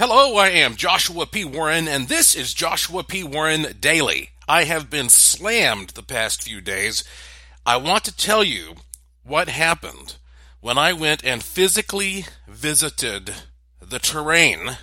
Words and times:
Hello, 0.00 0.36
I 0.36 0.50
am 0.50 0.76
Joshua 0.76 1.26
P. 1.26 1.44
Warren, 1.44 1.88
and 1.88 2.06
this 2.06 2.36
is 2.36 2.54
Joshua 2.54 3.02
P. 3.02 3.24
Warren 3.24 3.74
Daily. 3.80 4.30
I 4.46 4.62
have 4.62 4.88
been 4.88 5.08
slammed 5.08 5.88
the 5.88 6.04
past 6.04 6.44
few 6.44 6.60
days. 6.60 7.02
I 7.66 7.78
want 7.78 8.04
to 8.04 8.16
tell 8.16 8.44
you 8.44 8.76
what 9.24 9.48
happened 9.48 10.14
when 10.60 10.78
I 10.78 10.92
went 10.92 11.24
and 11.24 11.42
physically 11.42 12.26
visited 12.46 13.34
the 13.80 13.98
terrain 13.98 14.78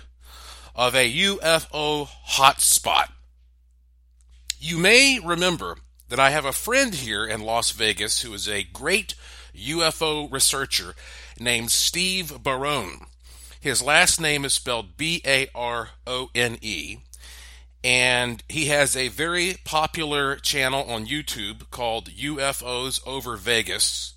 of 0.74 0.94
a 0.94 1.10
UFO 1.10 2.08
hotspot. 2.32 3.08
You 4.60 4.76
may 4.76 5.18
remember 5.18 5.78
that 6.10 6.20
I 6.20 6.28
have 6.28 6.44
a 6.44 6.52
friend 6.52 6.94
here 6.94 7.24
in 7.24 7.40
Las 7.40 7.70
Vegas 7.70 8.20
who 8.20 8.34
is 8.34 8.46
a 8.46 8.64
great 8.64 9.14
UFO 9.56 10.30
researcher 10.30 10.94
named 11.40 11.70
Steve 11.70 12.42
Barone. 12.42 13.06
His 13.66 13.82
last 13.82 14.20
name 14.20 14.44
is 14.44 14.54
spelled 14.54 14.96
B 14.96 15.20
A 15.26 15.48
R 15.52 15.88
O 16.06 16.30
N 16.36 16.56
E. 16.60 16.98
And 17.82 18.44
he 18.48 18.66
has 18.66 18.96
a 18.96 19.08
very 19.08 19.56
popular 19.64 20.36
channel 20.36 20.88
on 20.88 21.06
YouTube 21.06 21.68
called 21.72 22.08
UFOs 22.10 23.04
Over 23.04 23.34
Vegas. 23.36 24.14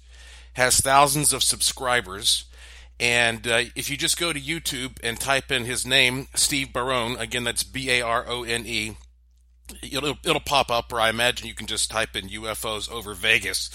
Has 0.54 0.80
thousands 0.80 1.34
of 1.34 1.41
subscribers. 1.41 2.45
And 2.99 3.48
uh, 3.48 3.63
if 3.76 3.90
you 3.90 3.98
just 3.98 4.20
go 4.20 4.31
to 4.31 4.40
YouTube 4.40 4.99
and 5.04 5.20
type 5.20 5.52
in 5.52 5.66
his 5.66 5.84
name, 5.84 6.27
Steve 6.35 6.71
Barone, 6.71 7.18
again, 7.18 7.45
that's 7.45 7.63
B 7.63 7.90
A 7.90 8.02
R 8.04 8.26
O 8.27 8.43
N 8.43 8.68
E, 8.68 8.98
it'll, 9.81 10.20
it'll 10.23 10.41
pop 10.41 10.70
up, 10.70 10.93
or 10.93 11.02
I 11.02 11.09
imagine 11.09 11.48
you 11.48 11.55
can 11.55 11.66
just 11.66 11.90
type 11.90 12.16
in 12.16 12.29
UFOs 12.29 12.88
over 12.91 13.16
Vegas. 13.16 13.71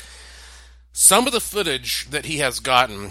Some 0.92 1.26
of 1.26 1.32
the 1.32 1.40
footage 1.40 2.08
that 2.10 2.26
he 2.26 2.38
has 2.38 2.60
gotten 2.60 3.10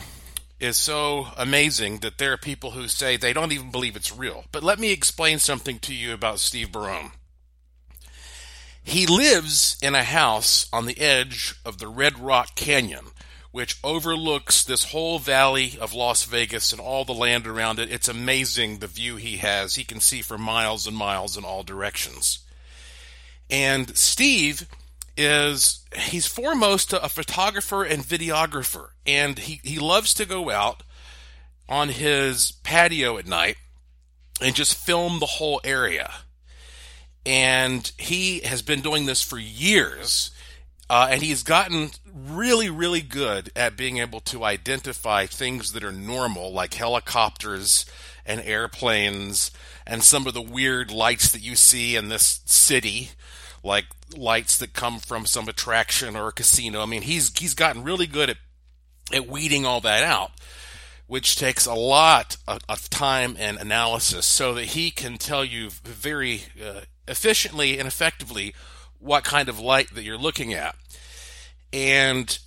is 0.63 0.77
so 0.77 1.27
amazing 1.37 1.99
that 1.99 2.17
there 2.17 2.31
are 2.31 2.37
people 2.37 2.71
who 2.71 2.87
say 2.87 3.17
they 3.17 3.33
don't 3.33 3.51
even 3.51 3.69
believe 3.69 3.95
it's 3.97 4.15
real. 4.15 4.45
But 4.51 4.63
let 4.63 4.79
me 4.79 4.91
explain 4.91 5.39
something 5.39 5.77
to 5.79 5.93
you 5.93 6.13
about 6.13 6.39
Steve 6.39 6.71
Barone. 6.71 7.11
He 8.81 9.05
lives 9.05 9.77
in 9.81 9.93
a 9.93 10.03
house 10.03 10.67
on 10.71 10.85
the 10.85 10.99
edge 10.99 11.55
of 11.65 11.79
the 11.79 11.87
Red 11.87 12.17
Rock 12.17 12.55
Canyon, 12.55 13.07
which 13.51 13.77
overlooks 13.83 14.63
this 14.63 14.91
whole 14.91 15.19
valley 15.19 15.77
of 15.79 15.93
Las 15.93 16.23
Vegas 16.23 16.71
and 16.71 16.81
all 16.81 17.03
the 17.03 17.13
land 17.13 17.45
around 17.45 17.79
it. 17.79 17.91
It's 17.91 18.07
amazing 18.07 18.79
the 18.79 18.87
view 18.87 19.17
he 19.17 19.37
has. 19.37 19.75
He 19.75 19.83
can 19.83 19.99
see 19.99 20.21
for 20.21 20.37
miles 20.37 20.87
and 20.87 20.95
miles 20.95 21.37
in 21.37 21.43
all 21.43 21.63
directions. 21.63 22.39
And 23.49 23.95
Steve 23.97 24.65
is 25.15 25.85
he's 25.95 26.25
foremost 26.25 26.93
a 26.93 27.09
photographer 27.09 27.83
and 27.83 28.03
videographer, 28.03 28.89
and 29.05 29.37
he, 29.39 29.59
he 29.63 29.79
loves 29.79 30.13
to 30.15 30.25
go 30.25 30.49
out 30.49 30.83
on 31.69 31.89
his 31.89 32.53
patio 32.63 33.17
at 33.17 33.27
night 33.27 33.57
and 34.41 34.55
just 34.55 34.75
film 34.75 35.19
the 35.19 35.25
whole 35.25 35.61
area. 35.63 36.11
And 37.25 37.89
he 37.97 38.39
has 38.41 38.61
been 38.61 38.81
doing 38.81 39.05
this 39.05 39.21
for 39.21 39.37
years, 39.37 40.31
uh, 40.89 41.07
and 41.11 41.21
he's 41.21 41.43
gotten 41.43 41.91
really, 42.13 42.69
really 42.69 43.01
good 43.01 43.51
at 43.55 43.77
being 43.77 43.99
able 43.99 44.19
to 44.21 44.43
identify 44.43 45.25
things 45.25 45.71
that 45.73 45.83
are 45.83 45.91
normal, 45.91 46.51
like 46.51 46.73
helicopters 46.73 47.85
and 48.25 48.41
airplanes, 48.41 49.51
and 49.85 50.03
some 50.03 50.27
of 50.27 50.33
the 50.33 50.41
weird 50.41 50.91
lights 50.91 51.31
that 51.31 51.41
you 51.41 51.55
see 51.55 51.95
in 51.95 52.09
this 52.09 52.41
city 52.45 53.11
like 53.63 53.85
lights 54.17 54.57
that 54.57 54.73
come 54.73 54.99
from 54.99 55.25
some 55.25 55.47
attraction 55.47 56.15
or 56.15 56.27
a 56.27 56.33
casino. 56.33 56.81
I 56.81 56.85
mean, 56.85 57.01
he's 57.03 57.37
he's 57.37 57.53
gotten 57.53 57.83
really 57.83 58.07
good 58.07 58.29
at 58.29 58.37
at 59.13 59.27
weeding 59.27 59.65
all 59.65 59.81
that 59.81 60.03
out, 60.03 60.31
which 61.07 61.35
takes 61.35 61.65
a 61.65 61.73
lot 61.73 62.37
of, 62.47 62.59
of 62.69 62.89
time 62.89 63.35
and 63.37 63.57
analysis, 63.57 64.25
so 64.25 64.53
that 64.53 64.65
he 64.65 64.91
can 64.91 65.17
tell 65.17 65.43
you 65.43 65.69
very 65.83 66.43
uh, 66.63 66.81
efficiently 67.07 67.77
and 67.77 67.87
effectively 67.87 68.53
what 68.99 69.23
kind 69.23 69.49
of 69.49 69.59
light 69.59 69.93
that 69.93 70.03
you're 70.03 70.17
looking 70.17 70.53
at, 70.53 70.75
and 71.71 72.39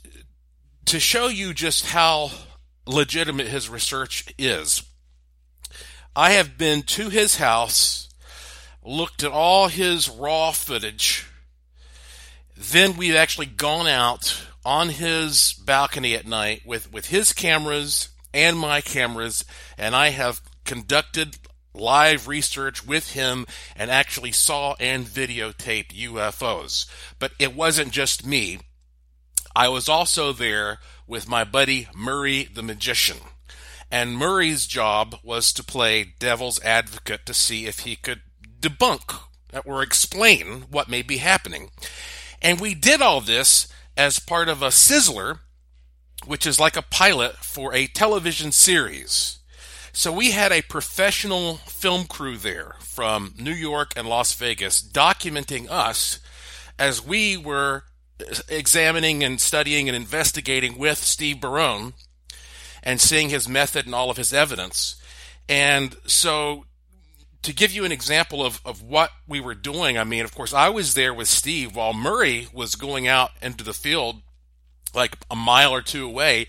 to 0.87 0.99
show 0.99 1.29
you 1.29 1.53
just 1.53 1.87
how 1.87 2.31
legitimate 2.87 3.49
his 3.49 3.69
research 3.69 4.33
is. 4.39 4.83
I 6.15 6.31
have 6.31 6.57
been 6.57 6.83
to 6.83 7.11
his 7.11 7.37
house 7.37 8.09
looked 8.83 9.23
at 9.23 9.33
all 9.33 9.69
his 9.69 10.09
raw 10.09 10.53
footage. 10.53 11.27
Then 12.57 12.97
we've 12.97 13.15
actually 13.15 13.47
gone 13.47 13.87
out 13.87 14.43
on 14.65 14.89
his 14.89 15.53
balcony 15.65 16.15
at 16.15 16.27
night 16.27 16.63
with, 16.65 16.93
with 16.93 17.07
his 17.09 17.33
cameras 17.33 18.09
and 18.33 18.59
my 18.59 18.81
cameras, 18.81 19.45
and 19.79 19.95
I 19.95 20.09
have 20.11 20.41
conducted 20.65 21.37
live 21.75 22.27
research 22.27 22.87
with 22.87 23.13
him 23.13 23.47
and 23.77 23.91
actually 23.91 24.33
saw 24.33 24.75
and 24.81 25.05
videotaped 25.05 25.93
UFOs. 25.93 26.87
But 27.19 27.33
it 27.39 27.55
wasn't 27.55 27.93
just 27.93 28.27
me. 28.27 28.61
I 29.55 29.69
was 29.69 29.89
also 29.89 30.33
there 30.33 30.79
with 31.07 31.29
my 31.29 31.45
buddy 31.45 31.89
Murray 31.95 32.45
the 32.53 32.63
Magician. 32.63 33.19
And 33.91 34.17
Murray's 34.17 34.67
job 34.67 35.17
was 35.23 35.53
to 35.53 35.63
play 35.63 36.15
devil's 36.19 36.61
advocate 36.63 37.25
to 37.27 37.35
see 37.35 37.67
if 37.67 37.81
he 37.81 37.95
could 37.97 38.23
debunk 38.61 39.21
or 39.65 39.83
explain 39.83 40.65
what 40.71 40.89
may 40.89 41.03
be 41.03 41.19
happening. 41.19 41.71
And 42.43 42.61
we 42.61 42.75
did 42.75 43.03
all 43.03 43.21
this 43.21 43.69
as 43.97 44.19
part 44.19 44.49
of 44.49 44.63
a 44.63 44.69
sizzler, 44.69 45.41
which 46.27 46.47
is 46.47 46.61
like 46.61 46.77
a 46.77 46.83
pilot 46.83 47.37
for 47.37 47.75
a 47.75 47.87
television 47.87 48.53
series. 48.53 49.39
So 49.93 50.13
we 50.13 50.33
had 50.33 50.53
a 50.53 50.63
professional 50.63 51.57
film 51.57 52.05
crew 52.05 52.37
there 52.37 52.77
from 52.81 53.35
New 53.39 53.55
York 53.55 53.93
and 53.97 54.07
Las 54.07 54.35
Vegas 54.35 54.83
documenting 54.83 55.71
us 55.71 56.19
as 56.79 57.05
we 57.05 57.37
were 57.37 57.85
examining 58.49 59.25
and 59.25 59.41
studying 59.41 59.89
and 59.89 59.97
investigating 59.97 60.77
with 60.77 60.99
Steve 60.99 61.41
Barone 61.41 61.95
and 62.83 63.01
seeing 63.01 63.31
his 63.31 63.49
method 63.49 63.87
and 63.87 63.95
all 63.95 64.11
of 64.11 64.17
his 64.17 64.33
evidence. 64.33 64.97
And 65.49 65.97
so 66.07 66.67
to 67.47 67.53
give 67.53 67.71
you 67.71 67.85
an 67.85 67.93
example 67.93 68.45
of, 68.45 68.61
of 68.65 68.83
what 68.83 69.13
we 69.29 69.39
were 69.39 69.55
doing, 69.55 69.97
I 69.97 70.03
mean, 70.03 70.25
of 70.25 70.35
course, 70.35 70.53
I 70.53 70.69
was 70.69 70.95
there 70.95 71.15
with 71.15 71.29
Steve 71.29 71.77
while 71.77 71.95
Murray 71.95 72.49
was 72.53 72.75
going 72.75 73.07
out 73.07 73.31
into 73.41 73.63
the 73.63 73.73
field 73.73 74.17
like 74.93 75.17
a 75.31 75.37
mile 75.37 75.73
or 75.73 75.81
two 75.81 76.05
away 76.05 76.49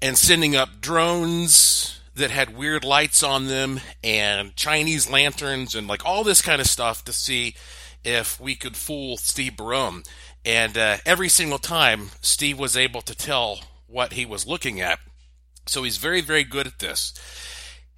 and 0.00 0.16
sending 0.16 0.54
up 0.54 0.80
drones 0.80 2.00
that 2.14 2.30
had 2.30 2.56
weird 2.56 2.84
lights 2.84 3.24
on 3.24 3.48
them 3.48 3.80
and 4.04 4.54
Chinese 4.54 5.10
lanterns 5.10 5.74
and 5.74 5.88
like 5.88 6.06
all 6.06 6.22
this 6.22 6.40
kind 6.40 6.60
of 6.60 6.68
stuff 6.68 7.04
to 7.06 7.12
see 7.12 7.56
if 8.04 8.40
we 8.40 8.54
could 8.54 8.76
fool 8.76 9.16
Steve 9.16 9.56
Barone. 9.56 10.04
And 10.44 10.78
uh, 10.78 10.98
every 11.04 11.30
single 11.30 11.58
time, 11.58 12.10
Steve 12.20 12.60
was 12.60 12.76
able 12.76 13.02
to 13.02 13.16
tell 13.16 13.58
what 13.88 14.12
he 14.12 14.24
was 14.24 14.46
looking 14.46 14.80
at. 14.80 15.00
So 15.66 15.82
he's 15.82 15.96
very, 15.96 16.20
very 16.20 16.44
good 16.44 16.68
at 16.68 16.78
this. 16.78 17.12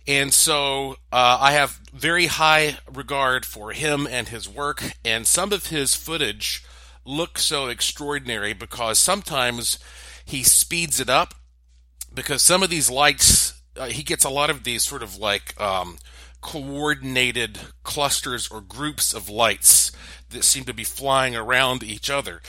And 0.06 0.34
so 0.34 0.97
uh, 1.12 1.38
I 1.41 1.53
have 1.53 1.81
very 1.92 2.26
high 2.26 2.78
regard 2.92 3.47
for 3.47 3.72
him 3.72 4.06
and 4.10 4.28
his 4.28 4.48
work, 4.48 4.82
and 5.04 5.26
some 5.26 5.53
of 5.53 5.69
his 5.69 5.94
footage 5.94 6.62
looks 7.06 7.42
so 7.42 7.69
extraordinary 7.69 8.53
because 8.53 8.98
sometimes 8.98 9.78
he 10.25 10.42
speeds 10.42 11.00
it 11.00 11.09
up 11.09 11.34
because 12.12 12.42
some 12.42 12.62
of 12.62 12.70
these 12.70 12.91
lights, 12.91 13.60
uh, 13.76 13.87
he 13.87 14.03
gets 14.03 14.25
a 14.25 14.31
lot 14.31 14.50
of 14.50 14.65
these 14.65 14.82
sort 14.82 15.03
of 15.03 15.16
like 15.16 15.59
um, 15.60 15.98
coordinated 16.41 17.59
clusters 17.82 18.48
or 18.48 18.60
groups 18.60 19.15
of 19.15 19.28
lights 19.28 19.91
that 20.31 20.44
seem 20.44 20.65
to 20.65 20.75
be 20.75 20.84
flying 20.84 21.34
around 21.34 21.82
each 21.82 22.10
other 22.10 22.41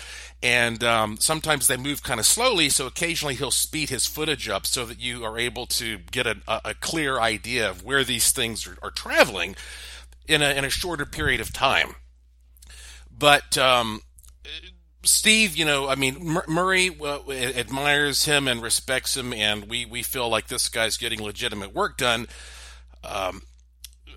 and 0.43 0.83
um, 0.83 1.17
sometimes 1.17 1.67
they 1.67 1.77
move 1.77 2.03
kind 2.03 2.19
of 2.19 2.25
slowly. 2.25 2.69
So 2.69 2.87
occasionally 2.87 3.35
he'll 3.35 3.51
speed 3.51 3.89
his 3.89 4.05
footage 4.05 4.47
up 4.49 4.65
so 4.65 4.85
that 4.85 4.99
you 4.99 5.23
are 5.23 5.37
able 5.37 5.65
to 5.67 5.99
get 6.11 6.27
a, 6.27 6.37
a 6.47 6.73
clear 6.73 7.19
idea 7.19 7.69
of 7.69 7.83
where 7.83 8.03
these 8.03 8.31
things 8.31 8.67
are, 8.67 8.77
are, 8.83 8.91
traveling 8.91 9.55
in 10.27 10.41
a 10.41 10.49
in 10.49 10.65
a 10.65 10.69
shorter 10.69 11.05
period 11.05 11.41
of 11.41 11.53
time. 11.53 11.95
But 13.17 13.57
um, 13.57 14.01
Steve, 15.03 15.55
you 15.55 15.65
know, 15.65 15.87
I 15.87 15.95
mean, 15.95 16.37
Murray 16.47 16.89
uh, 17.01 17.29
admires 17.29 18.25
him 18.25 18.47
and 18.47 18.61
respects 18.61 19.15
him, 19.15 19.33
and 19.33 19.69
we 19.69 19.85
we 19.85 20.03
feel 20.03 20.29
like 20.29 20.47
this 20.47 20.69
guy's 20.69 20.97
getting 20.97 21.23
legitimate 21.23 21.73
work 21.73 21.97
done. 21.97 22.27
Um, 23.03 23.43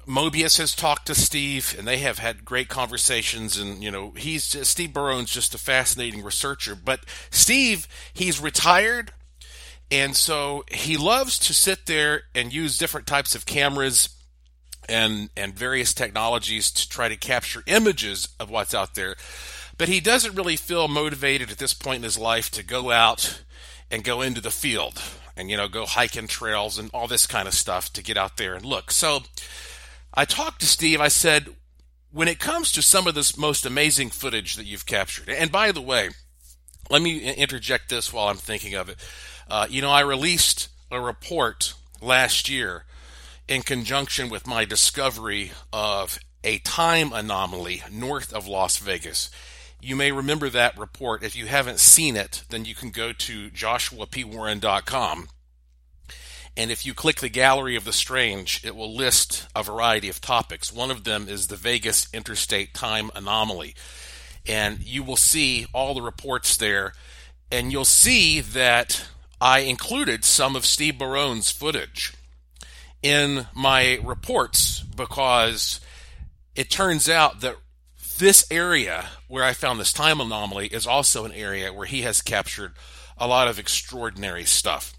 Mobius 0.08 0.56
has 0.56 0.74
talked 0.74 1.06
to 1.06 1.14
Steve, 1.14 1.74
and 1.78 1.86
they 1.86 1.98
have 1.98 2.18
had 2.18 2.44
great 2.44 2.68
conversations. 2.68 3.58
And 3.58 3.82
you 3.82 3.90
know, 3.90 4.12
he's 4.16 4.48
just, 4.48 4.70
Steve 4.70 4.94
Barone's 4.94 5.30
just 5.30 5.54
a 5.54 5.58
fascinating 5.58 6.22
researcher. 6.22 6.74
But 6.74 7.00
Steve, 7.30 7.86
he's 8.14 8.40
retired, 8.40 9.12
and 9.90 10.16
so 10.16 10.64
he 10.70 10.96
loves 10.96 11.38
to 11.40 11.52
sit 11.52 11.86
there 11.86 12.22
and 12.34 12.52
use 12.52 12.78
different 12.78 13.06
types 13.06 13.34
of 13.34 13.44
cameras 13.44 14.08
and 14.88 15.28
and 15.36 15.54
various 15.54 15.92
technologies 15.92 16.70
to 16.70 16.88
try 16.88 17.08
to 17.08 17.16
capture 17.16 17.62
images 17.66 18.28
of 18.40 18.48
what's 18.48 18.74
out 18.74 18.94
there. 18.94 19.14
But 19.76 19.88
he 19.88 20.00
doesn't 20.00 20.34
really 20.34 20.56
feel 20.56 20.88
motivated 20.88 21.50
at 21.50 21.58
this 21.58 21.74
point 21.74 21.98
in 21.98 22.02
his 22.04 22.18
life 22.18 22.50
to 22.52 22.64
go 22.64 22.90
out 22.90 23.42
and 23.90 24.02
go 24.02 24.22
into 24.22 24.40
the 24.40 24.50
field 24.50 25.00
and 25.36 25.50
you 25.50 25.56
know 25.58 25.68
go 25.68 25.84
hiking 25.84 26.28
trails 26.28 26.78
and 26.78 26.90
all 26.94 27.06
this 27.06 27.26
kind 27.26 27.46
of 27.46 27.52
stuff 27.52 27.92
to 27.92 28.02
get 28.02 28.16
out 28.16 28.38
there 28.38 28.54
and 28.54 28.64
look. 28.64 28.90
So 28.90 29.20
I 30.18 30.24
talked 30.24 30.58
to 30.62 30.66
Steve. 30.66 31.00
I 31.00 31.06
said, 31.06 31.54
when 32.10 32.26
it 32.26 32.40
comes 32.40 32.72
to 32.72 32.82
some 32.82 33.06
of 33.06 33.14
this 33.14 33.38
most 33.38 33.64
amazing 33.64 34.10
footage 34.10 34.56
that 34.56 34.66
you've 34.66 34.84
captured, 34.84 35.28
and 35.28 35.52
by 35.52 35.70
the 35.70 35.80
way, 35.80 36.08
let 36.90 37.02
me 37.02 37.20
interject 37.34 37.88
this 37.88 38.12
while 38.12 38.26
I'm 38.26 38.36
thinking 38.36 38.74
of 38.74 38.88
it. 38.88 38.96
Uh, 39.48 39.68
you 39.70 39.80
know, 39.80 39.92
I 39.92 40.00
released 40.00 40.70
a 40.90 41.00
report 41.00 41.74
last 42.02 42.48
year 42.48 42.84
in 43.46 43.62
conjunction 43.62 44.28
with 44.28 44.44
my 44.44 44.64
discovery 44.64 45.52
of 45.72 46.18
a 46.42 46.58
time 46.58 47.12
anomaly 47.12 47.84
north 47.88 48.32
of 48.32 48.48
Las 48.48 48.78
Vegas. 48.78 49.30
You 49.80 49.94
may 49.94 50.10
remember 50.10 50.48
that 50.50 50.76
report. 50.76 51.22
If 51.22 51.36
you 51.36 51.46
haven't 51.46 51.78
seen 51.78 52.16
it, 52.16 52.42
then 52.50 52.64
you 52.64 52.74
can 52.74 52.90
go 52.90 53.12
to 53.12 53.50
joshuapwarren.com. 53.50 55.28
And 56.58 56.72
if 56.72 56.84
you 56.84 56.92
click 56.92 57.20
the 57.20 57.28
Gallery 57.28 57.76
of 57.76 57.84
the 57.84 57.92
Strange, 57.92 58.62
it 58.64 58.74
will 58.74 58.92
list 58.92 59.46
a 59.54 59.62
variety 59.62 60.08
of 60.08 60.20
topics. 60.20 60.72
One 60.72 60.90
of 60.90 61.04
them 61.04 61.28
is 61.28 61.46
the 61.46 61.54
Vegas 61.54 62.08
Interstate 62.12 62.74
Time 62.74 63.12
Anomaly. 63.14 63.76
And 64.44 64.80
you 64.80 65.04
will 65.04 65.16
see 65.16 65.68
all 65.72 65.94
the 65.94 66.02
reports 66.02 66.56
there. 66.56 66.94
And 67.52 67.70
you'll 67.70 67.84
see 67.84 68.40
that 68.40 69.08
I 69.40 69.60
included 69.60 70.24
some 70.24 70.56
of 70.56 70.66
Steve 70.66 70.98
Barone's 70.98 71.52
footage 71.52 72.12
in 73.04 73.46
my 73.54 74.00
reports 74.02 74.80
because 74.80 75.80
it 76.56 76.70
turns 76.70 77.08
out 77.08 77.40
that 77.40 77.54
this 78.18 78.44
area 78.50 79.06
where 79.28 79.44
I 79.44 79.52
found 79.52 79.78
this 79.78 79.92
time 79.92 80.20
anomaly 80.20 80.66
is 80.66 80.88
also 80.88 81.24
an 81.24 81.30
area 81.30 81.72
where 81.72 81.86
he 81.86 82.02
has 82.02 82.20
captured 82.20 82.72
a 83.16 83.28
lot 83.28 83.46
of 83.46 83.60
extraordinary 83.60 84.44
stuff, 84.44 84.97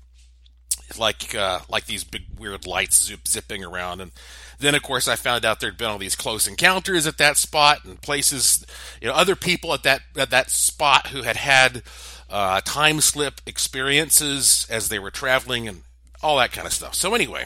like 0.97 1.35
uh, 1.35 1.59
like 1.69 1.85
these 1.85 2.03
big 2.03 2.23
weird 2.37 2.65
lights 2.65 3.05
zip, 3.05 3.27
zipping 3.27 3.63
around, 3.63 4.01
and 4.01 4.11
then 4.59 4.75
of 4.75 4.81
course 4.81 5.07
I 5.07 5.15
found 5.15 5.45
out 5.45 5.59
there'd 5.59 5.77
been 5.77 5.89
all 5.89 5.97
these 5.97 6.15
close 6.15 6.47
encounters 6.47 7.05
at 7.05 7.17
that 7.17 7.37
spot 7.37 7.85
and 7.85 8.01
places, 8.01 8.65
you 9.01 9.07
know, 9.07 9.13
other 9.13 9.35
people 9.35 9.73
at 9.73 9.83
that 9.83 10.01
at 10.17 10.29
that 10.29 10.49
spot 10.49 11.07
who 11.07 11.23
had 11.23 11.37
had 11.37 11.83
uh, 12.29 12.61
time 12.61 13.01
slip 13.01 13.41
experiences 13.45 14.65
as 14.69 14.89
they 14.89 14.99
were 14.99 15.11
traveling 15.11 15.67
and 15.67 15.83
all 16.23 16.37
that 16.37 16.51
kind 16.51 16.65
of 16.65 16.73
stuff. 16.73 16.95
So 16.95 17.13
anyway, 17.13 17.45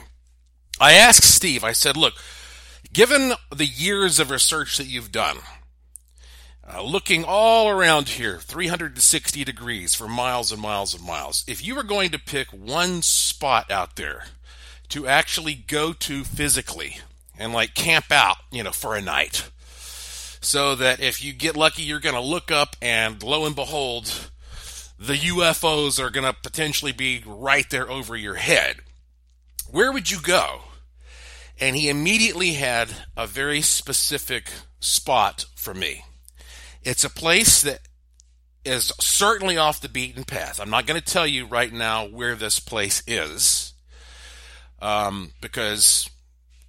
I 0.79 0.93
asked 0.93 1.23
Steve. 1.23 1.63
I 1.63 1.73
said, 1.73 1.97
"Look." 1.97 2.13
Given 2.91 3.33
the 3.49 3.65
years 3.65 4.19
of 4.19 4.29
research 4.29 4.77
that 4.77 4.85
you've 4.85 5.11
done, 5.11 5.37
uh, 6.71 6.81
looking 6.81 7.25
all 7.25 7.69
around 7.69 8.09
here, 8.09 8.39
360 8.39 9.43
degrees 9.43 9.93
for 9.93 10.07
miles 10.07 10.51
and 10.51 10.61
miles 10.61 10.93
and 10.93 11.03
miles. 11.03 11.43
If 11.47 11.65
you 11.65 11.75
were 11.75 11.83
going 11.83 12.11
to 12.11 12.19
pick 12.19 12.47
one 12.49 13.01
spot 13.01 13.69
out 13.69 13.95
there 13.95 14.25
to 14.89 15.07
actually 15.07 15.55
go 15.55 15.93
to 15.93 16.23
physically 16.23 16.99
and 17.37 17.53
like 17.53 17.73
camp 17.73 18.11
out, 18.11 18.37
you 18.51 18.63
know, 18.63 18.71
for 18.71 18.95
a 18.95 19.01
night, 19.01 19.49
so 20.39 20.75
that 20.75 20.99
if 20.99 21.23
you 21.23 21.33
get 21.33 21.57
lucky, 21.57 21.83
you're 21.83 21.99
going 21.99 22.15
to 22.15 22.21
look 22.21 22.51
up 22.51 22.75
and 22.81 23.21
lo 23.21 23.45
and 23.45 23.55
behold, 23.55 24.29
the 24.97 25.15
UFOs 25.15 25.99
are 25.99 26.09
going 26.09 26.25
to 26.25 26.33
potentially 26.33 26.91
be 26.91 27.23
right 27.25 27.69
there 27.69 27.89
over 27.89 28.15
your 28.15 28.35
head. 28.35 28.77
Where 29.69 29.91
would 29.91 30.09
you 30.09 30.21
go? 30.21 30.61
And 31.59 31.75
he 31.75 31.89
immediately 31.89 32.53
had 32.53 32.89
a 33.17 33.27
very 33.27 33.61
specific 33.61 34.49
spot 34.79 35.45
for 35.55 35.73
me. 35.73 36.05
It's 36.83 37.03
a 37.03 37.09
place 37.09 37.61
that 37.61 37.79
is 38.65 38.93
certainly 38.99 39.57
off 39.57 39.81
the 39.81 39.89
beaten 39.89 40.23
path. 40.23 40.59
I'm 40.59 40.69
not 40.69 40.85
going 40.85 40.99
to 40.99 41.05
tell 41.05 41.27
you 41.27 41.45
right 41.45 41.71
now 41.71 42.07
where 42.07 42.35
this 42.35 42.59
place 42.59 43.03
is 43.07 43.73
um, 44.81 45.31
because 45.41 46.09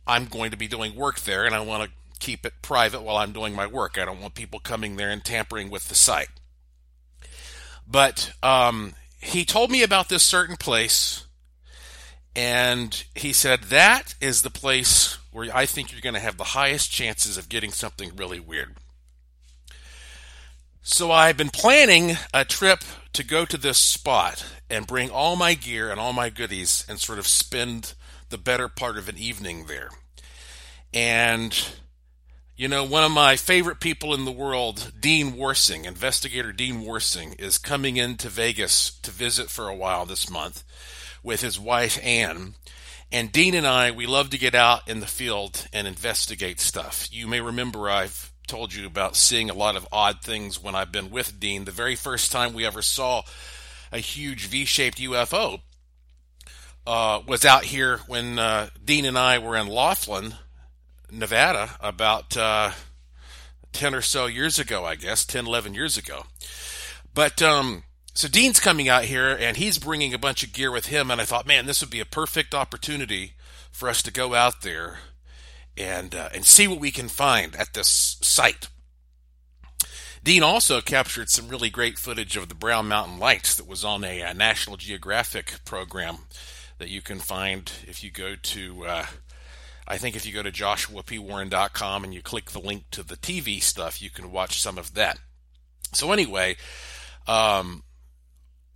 I'm 0.07 0.27
going 0.27 0.51
to 0.51 0.57
be 0.57 0.69
doing 0.69 0.95
work 0.95 1.21
there 1.21 1.45
and 1.45 1.55
I 1.55 1.61
want 1.61 1.85
to 1.85 1.97
keep 2.21 2.47
it 2.47 2.55
private 2.63 3.03
while 3.03 3.17
I'm 3.17 3.33
doing 3.33 3.55
my 3.55 3.67
work. 3.67 3.99
I 3.99 4.05
don't 4.05 4.21
want 4.21 4.35
people 4.35 4.61
coming 4.61 4.97
there 4.97 5.11
and 5.11 5.25
tampering 5.25 5.71
with 5.71 5.89
the 5.89 5.95
site. 5.95 6.29
But 7.87 8.33
um, 8.43 8.95
he 9.21 9.45
told 9.45 9.71
me 9.71 9.83
about 9.83 10.09
this 10.09 10.23
certain 10.23 10.57
place 10.57 11.27
and 12.37 13.05
he 13.15 13.33
said 13.33 13.65
that 13.65 14.15
is 14.21 14.43
the 14.43 14.51
place 14.51 15.19
where 15.31 15.55
I 15.55 15.67
think 15.67 15.93
you're 15.93 16.01
going 16.01 16.15
to 16.15 16.21
have 16.21 16.37
the 16.37 16.45
highest 16.45 16.91
chances 16.91 17.37
of 17.37 17.49
getting 17.49 17.71
something 17.71 18.17
really 18.17 18.41
weird. 18.41 18.77
So 20.87 21.11
I've 21.11 21.39
been 21.39 21.49
planning 21.49 22.19
a 22.35 22.45
trip 22.45 22.81
to 23.15 23.25
go 23.25 23.47
to 23.47 23.57
this 23.57 23.79
spot 23.79 24.45
and 24.69 24.87
bring 24.87 25.11
all 25.11 25.35
my 25.35 25.55
gear 25.55 25.91
and 25.91 25.99
all 25.99 26.13
my 26.13 26.29
goodies 26.29 26.85
and 26.87 27.01
sort 27.01 27.19
of 27.19 27.27
spend 27.27 27.95
the 28.29 28.37
better 28.37 28.69
part 28.69 28.99
of 28.99 29.09
an 29.09 29.17
evening 29.17 29.65
there. 29.65 29.89
And 30.93 31.59
you 32.55 32.69
know, 32.69 32.85
one 32.85 33.03
of 33.03 33.11
my 33.13 33.37
favorite 33.37 33.81
people 33.81 34.13
in 34.13 34.27
the 34.27 34.31
world, 34.31 34.93
Dean 35.01 35.39
Warsing, 35.39 35.87
investigator 35.87 36.53
Dean 36.53 36.83
Warsing, 36.83 37.33
is 37.39 37.57
coming 37.57 37.97
into 37.97 38.29
Vegas 38.29 38.91
to 39.01 39.11
visit 39.11 39.49
for 39.49 39.69
a 39.69 39.75
while 39.75 40.05
this 40.05 40.29
month 40.29 40.65
with 41.23 41.41
his 41.41 41.59
wife 41.59 41.99
Anne. 42.03 42.57
And 43.11 43.33
Dean 43.33 43.55
and 43.55 43.67
I, 43.67 43.91
we 43.91 44.05
love 44.07 44.29
to 44.31 44.39
get 44.39 44.55
out 44.55 44.87
in 44.87 45.01
the 45.01 45.07
field 45.07 45.67
and 45.73 45.87
investigate 45.89 46.61
stuff. 46.61 47.09
You 47.11 47.27
may 47.27 47.41
remember 47.41 47.89
I've 47.89 48.34
told 48.47 48.75
you 48.75 48.87
about 48.87 49.17
seeing 49.17 49.51
a 49.51 49.55
lot 49.55 49.77
of 49.77 49.89
odd 49.91 50.21
things 50.23 50.63
when 50.63 50.75
I've 50.75 50.93
been 50.93 51.11
with 51.11 51.41
Dean. 51.41 51.65
The 51.65 51.71
very 51.71 51.97
first 51.97 52.31
time 52.31 52.53
we 52.53 52.67
ever 52.67 52.83
saw 52.83 53.23
a 53.93 53.99
huge 53.99 54.47
V 54.47 54.65
shaped 54.65 54.99
UFO 54.99 55.61
uh, 56.87 57.21
was 57.27 57.45
out 57.45 57.65
here 57.65 57.99
when 58.07 58.39
uh, 58.39 58.69
Dean 58.85 59.05
and 59.05 59.19
I 59.19 59.39
were 59.39 59.57
in 59.57 59.67
Laughlin, 59.67 60.35
Nevada, 61.11 61.71
about 61.81 62.37
uh, 62.37 62.73
10 63.73 63.95
or 63.95 64.03
so 64.03 64.27
years 64.27 64.59
ago, 64.59 64.85
I 64.85 64.95
guess, 64.95 65.25
10, 65.25 65.47
11 65.47 65.75
years 65.75 65.97
ago. 65.97 66.25
But 67.15 67.41
um, 67.41 67.85
so 68.13 68.29
Dean's 68.29 68.61
coming 68.61 68.89
out 68.89 69.05
here 69.05 69.31
and 69.31 69.57
he's 69.57 69.79
bringing 69.79 70.13
a 70.13 70.19
bunch 70.19 70.43
of 70.43 70.53
gear 70.53 70.71
with 70.71 70.87
him. 70.87 71.11
And 71.11 71.21
I 71.21 71.25
thought, 71.25 71.47
man, 71.47 71.67
this 71.67 71.81
would 71.81 71.91
be 71.91 72.01
a 72.01 72.07
perfect 72.07 72.55
opportunity 72.55 73.35
for 73.71 73.89
us 73.89 74.03
to 74.03 74.13
go 74.13 74.35
out 74.35 74.63
there 74.63 74.99
and 75.77 76.15
uh, 76.15 76.29
and 76.35 76.45
see 76.45 76.69
what 76.69 76.81
we 76.81 76.91
can 76.91 77.09
find 77.09 77.57
at 77.57 77.75
this 77.75 78.19
site. 78.23 78.69
Dean 80.23 80.43
also 80.43 80.81
captured 80.81 81.29
some 81.29 81.49
really 81.49 81.69
great 81.69 81.99
footage 81.99 82.35
of 82.37 82.49
the 82.49 82.55
Brown 82.55 82.89
Mountain 82.89 83.19
Lights 83.19 83.55
that 83.57 83.69
was 83.69 83.85
on 83.85 84.05
a, 84.05 84.21
a 84.21 84.31
uh, 84.31 84.33
National 84.33 84.79
Geographic 84.79 85.57
program 85.67 86.21
that 86.79 86.89
you 86.89 87.03
can 87.03 87.19
find 87.19 87.71
if 87.87 88.03
you 88.03 88.11
go 88.11 88.35
to, 88.35 88.87
uh, 88.87 89.07
I 89.87 89.99
think 89.99 90.17
if 90.17 90.25
you 90.25 90.33
go 90.33 90.43
to 90.43 90.51
joshuapwarren.com 90.51 92.05
and 92.05 92.15
you 92.15 92.23
click 92.23 92.53
the 92.53 92.59
link 92.59 92.85
to 92.93 93.03
the 93.03 93.17
TV 93.17 93.63
stuff, 93.63 94.01
you 94.01 94.09
can 94.09 94.33
watch 94.33 94.61
some 94.61 94.79
of 94.79 94.95
that. 94.95 95.19
So 95.93 96.11
anyway, 96.11 96.57
um, 97.27 97.85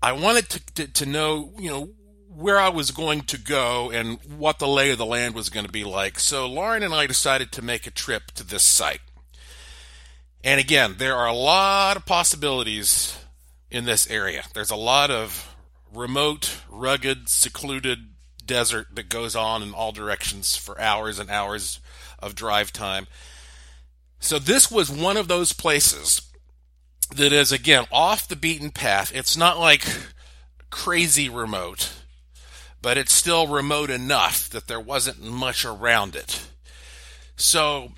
I 0.03 0.13
wanted 0.13 0.51
to, 0.51 0.75
to, 0.75 0.93
to 0.93 1.07
know, 1.07 1.53
you 1.59 1.71
know, 1.71 1.91
where 2.39 2.61
I 2.61 2.69
was 2.69 2.93
going 2.93 3.23
to 3.23 3.37
go 3.37 3.91
and 3.91 4.17
what 4.39 4.61
the 4.61 4.69
lay 4.69 4.91
of 4.91 4.99
the 4.99 5.05
land 5.05 5.35
was 5.35 5.51
going 5.51 5.67
to 5.67 5.73
be 5.73 5.83
like. 5.83 6.21
So 6.21 6.47
Lauren 6.47 6.85
and 6.85 6.95
I 6.95 7.09
decided 7.09 7.51
to 7.51 7.63
make 7.63 7.85
a 7.85 7.91
trip 7.91 8.31
to 8.37 8.45
this 8.45 8.63
site. 8.63 9.01
And 10.45 10.61
again, 10.61 10.95
there 10.99 11.17
are 11.17 11.27
a 11.27 11.35
lot 11.35 11.97
of 11.97 12.07
possibilities 12.07 13.19
in 13.73 13.87
this 13.87 14.09
area. 14.09 14.45
There's 14.55 14.71
a 14.71 14.77
lot 14.77 15.11
of 15.11 15.53
remote, 15.93 16.59
rugged, 16.71 17.29
secluded 17.29 18.11
desert 18.47 18.95
that 18.95 19.09
goes 19.09 19.35
on 19.35 19.65
in 19.65 19.75
all 19.75 19.91
directions 19.91 20.55
for 20.55 20.81
hours 20.81 21.19
and 21.19 21.29
hours 21.31 21.81
of 22.21 22.37
drive 22.37 22.73
time. 22.73 23.09
So 24.21 24.39
this 24.39 24.71
was 24.71 24.89
one 24.89 25.17
of 25.17 25.27
those 25.27 25.53
places 25.53 26.23
that 27.17 27.33
is 27.33 27.51
again 27.51 27.87
off 27.91 28.29
the 28.29 28.37
beaten 28.37 28.71
path. 28.71 29.11
It's 29.13 29.37
not 29.37 29.59
like 29.59 29.85
crazy 30.71 31.29
remote 31.29 31.98
but 32.81 32.97
it's 32.97 33.13
still 33.13 33.47
remote 33.47 33.91
enough 33.91 34.49
that 34.51 34.69
there 34.69 34.81
wasn't 34.81 35.23
much 35.23 35.65
around 35.65 36.15
it. 36.17 36.47
So 37.37 37.93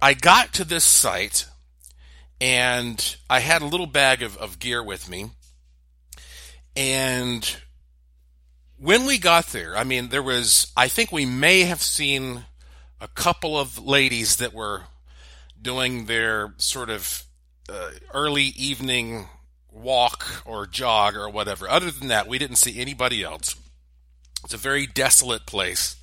I 0.00 0.14
got 0.14 0.52
to 0.54 0.64
this 0.64 0.84
site 0.84 1.46
and 2.40 3.16
I 3.28 3.40
had 3.40 3.62
a 3.62 3.66
little 3.66 3.86
bag 3.86 4.22
of, 4.22 4.36
of 4.36 4.58
gear 4.58 4.82
with 4.82 5.08
me. 5.08 5.30
And 6.76 7.56
when 8.76 9.06
we 9.06 9.18
got 9.18 9.48
there, 9.48 9.76
I 9.76 9.82
mean, 9.82 10.08
there 10.08 10.22
was, 10.22 10.70
I 10.76 10.88
think 10.88 11.10
we 11.10 11.26
may 11.26 11.62
have 11.62 11.82
seen 11.82 12.44
a 13.00 13.08
couple 13.08 13.58
of 13.58 13.84
ladies 13.84 14.36
that 14.36 14.52
were 14.52 14.82
doing 15.60 16.06
their 16.06 16.54
sort 16.58 16.90
of 16.90 17.24
uh, 17.68 17.90
early 18.14 18.44
evening 18.44 19.26
walk 19.70 20.42
or 20.44 20.66
jog 20.66 21.16
or 21.16 21.28
whatever. 21.28 21.68
Other 21.68 21.90
than 21.90 22.08
that, 22.08 22.28
we 22.28 22.38
didn't 22.38 22.56
see 22.56 22.80
anybody 22.80 23.22
else. 23.22 23.56
It's 24.44 24.54
a 24.54 24.58
very 24.58 24.86
desolate 24.86 25.46
place. 25.46 25.96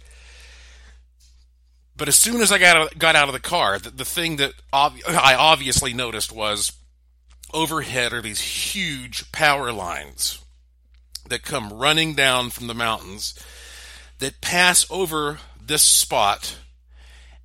But 1.98 2.08
as 2.08 2.16
soon 2.16 2.42
as 2.42 2.52
I 2.52 2.58
got 2.58 2.76
out, 2.76 2.98
got 2.98 3.16
out 3.16 3.30
of 3.30 3.34
the 3.34 3.40
car, 3.40 3.80
the, 3.80 3.90
the 3.90 4.06
thing 4.06 4.36
that 4.38 4.54
ob- 4.74 5.00
I 5.08 5.36
obviously 5.36 5.94
noticed 5.94 6.32
was 6.32 6.74
overhead 7.54 8.12
are 8.14 8.22
these 8.22 8.42
huge 8.42 9.32
power 9.32 9.72
lines 9.72 10.40
that 11.30 11.44
come 11.44 11.72
running 11.72 12.14
down 12.14 12.50
from 12.50 12.68
the 12.68 12.74
mountains 12.74 13.34
that 14.20 14.42
pass 14.42 14.86
over 14.92 15.40
this 15.60 15.84
spot 15.84 16.58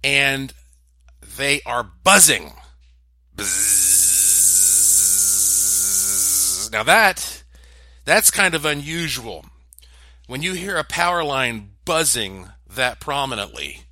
and 0.02 0.52
they 1.37 1.61
are 1.64 1.85
buzzing. 2.04 2.54
Bzzz. 3.37 4.00
Now 6.73 6.82
that 6.82 7.42
that's 8.04 8.30
kind 8.30 8.54
of 8.54 8.64
unusual. 8.64 9.44
When 10.30 10.42
you 10.42 10.52
hear 10.52 10.76
a 10.76 10.84
power 10.84 11.25
line 11.25 11.72
buzzing 11.84 12.50
that 12.72 13.00
prominently, 13.00 13.82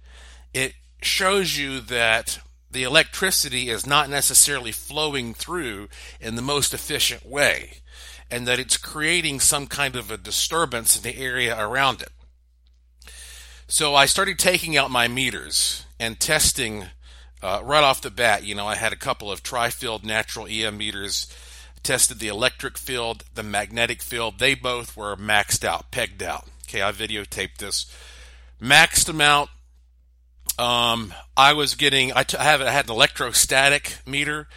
it 0.55 0.75
shows 1.03 1.59
you 1.59 1.81
that 1.81 2.39
the 2.71 2.85
electricity 2.85 3.71
is 3.71 3.85
not 3.85 4.09
necessarily 4.09 4.71
flowing 4.71 5.35
through 5.35 5.89
in 6.21 6.37
the 6.37 6.41
most 6.41 6.73
efficient 6.73 7.27
way 7.27 7.79
and 8.31 8.47
that 8.47 8.61
it's 8.61 8.77
creating 8.77 9.41
some 9.41 9.67
kind 9.67 9.97
of 9.97 10.13
a 10.13 10.17
disturbance 10.17 10.97
in 10.97 11.03
the 11.03 11.19
area 11.19 11.59
around 11.59 12.03
it. 12.03 12.13
So 13.67 13.97
I 13.97 14.07
started 14.07 14.39
taking 14.39 14.77
out 14.77 14.93
my 14.93 15.09
meters 15.09 15.87
and 15.99 16.21
testing 16.21 16.85
uh, 17.43 17.63
right 17.65 17.83
off 17.83 18.01
the 18.01 18.13
bat. 18.13 18.45
You 18.45 18.55
know, 18.55 18.69
I 18.69 18.77
had 18.77 18.93
a 18.93 18.97
couple 18.97 19.33
of 19.33 19.43
tri-field 19.43 20.05
natural 20.05 20.47
EM 20.49 20.77
meters, 20.77 21.27
tested 21.89 22.19
the 22.19 22.29
electric 22.29 22.77
field, 22.77 23.25
the 23.35 23.43
magnetic 23.43 24.03
field. 24.03 24.39
They 24.39 24.55
both 24.55 24.95
were 24.95 25.17
maxed 25.17 25.65
out, 25.65 25.91
pegged 25.91 26.23
out. 26.23 26.47
Okay, 26.67 26.83
I 26.83 26.93
videotaped 26.93 27.57
this. 27.57 27.91
Maxed 28.61 29.07
them 29.07 29.23
out, 29.23 29.49
um, 30.59 31.15
I 31.35 31.55
was 31.55 31.77
getting, 31.77 32.13
I, 32.13 32.25
t- 32.25 32.37
I 32.37 32.45
have, 32.45 32.61
I 32.61 32.71
had 32.71 32.85
an 32.85 32.91
electrostatic 32.91 33.97
meter. 34.05 34.49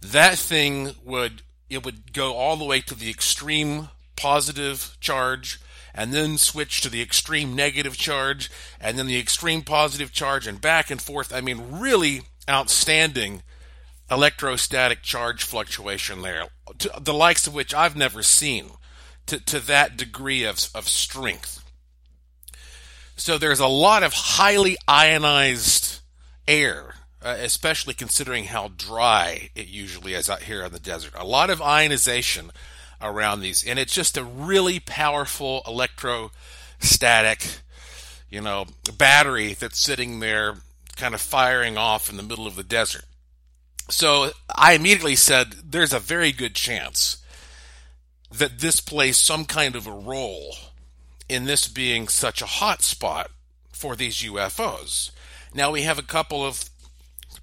That 0.00 0.36
thing 0.36 0.90
would, 1.04 1.42
it 1.68 1.84
would 1.84 2.12
go 2.12 2.34
all 2.34 2.56
the 2.56 2.64
way 2.64 2.80
to 2.80 2.96
the 2.96 3.08
extreme 3.08 3.90
positive 4.16 4.96
charge 4.98 5.60
and 5.94 6.12
then 6.12 6.38
switch 6.38 6.80
to 6.80 6.88
the 6.88 7.02
extreme 7.02 7.54
negative 7.54 7.96
charge 7.96 8.50
and 8.80 8.98
then 8.98 9.06
the 9.06 9.18
extreme 9.18 9.62
positive 9.62 10.12
charge 10.12 10.48
and 10.48 10.60
back 10.60 10.90
and 10.90 11.00
forth. 11.00 11.32
I 11.32 11.40
mean, 11.40 11.78
really 11.78 12.22
outstanding 12.48 13.42
electrostatic 14.10 15.02
charge 15.02 15.44
fluctuation 15.44 16.22
there, 16.22 16.48
the 17.00 17.14
likes 17.14 17.46
of 17.46 17.54
which 17.54 17.72
I've 17.72 17.96
never 17.96 18.22
seen 18.22 18.70
to, 19.26 19.38
to 19.38 19.60
that 19.60 19.96
degree 19.96 20.44
of, 20.44 20.68
of 20.74 20.88
strength. 20.88 21.64
So 23.16 23.38
there's 23.38 23.60
a 23.60 23.66
lot 23.66 24.02
of 24.02 24.12
highly 24.12 24.76
ionized 24.88 26.00
air, 26.48 26.94
uh, 27.22 27.36
especially 27.38 27.94
considering 27.94 28.44
how 28.44 28.68
dry 28.76 29.50
it 29.54 29.68
usually 29.68 30.14
is 30.14 30.30
out 30.30 30.42
here 30.42 30.64
in 30.64 30.72
the 30.72 30.80
desert. 30.80 31.12
A 31.14 31.24
lot 31.24 31.50
of 31.50 31.62
ionization 31.62 32.50
around 33.00 33.40
these, 33.40 33.64
and 33.64 33.78
it's 33.78 33.94
just 33.94 34.16
a 34.16 34.24
really 34.24 34.80
powerful 34.80 35.62
electrostatic, 35.66 37.46
you 38.28 38.40
know, 38.40 38.66
battery 38.96 39.52
that's 39.52 39.78
sitting 39.78 40.20
there 40.20 40.56
kind 40.96 41.14
of 41.14 41.20
firing 41.20 41.76
off 41.78 42.10
in 42.10 42.16
the 42.16 42.22
middle 42.22 42.46
of 42.46 42.56
the 42.56 42.64
desert. 42.64 43.04
So 43.90 44.30
I 44.54 44.74
immediately 44.74 45.16
said, 45.16 45.52
there's 45.70 45.92
a 45.92 45.98
very 45.98 46.32
good 46.32 46.54
chance 46.54 47.22
that 48.30 48.60
this 48.60 48.80
plays 48.80 49.18
some 49.18 49.44
kind 49.44 49.74
of 49.74 49.86
a 49.86 49.92
role 49.92 50.54
in 51.28 51.44
this 51.44 51.66
being 51.68 52.08
such 52.08 52.40
a 52.40 52.46
hot 52.46 52.82
spot 52.82 53.30
for 53.72 53.96
these 53.96 54.22
UFOs. 54.22 55.10
Now 55.52 55.72
we 55.72 55.82
have 55.82 55.98
a 55.98 56.02
couple 56.02 56.44
of 56.44 56.70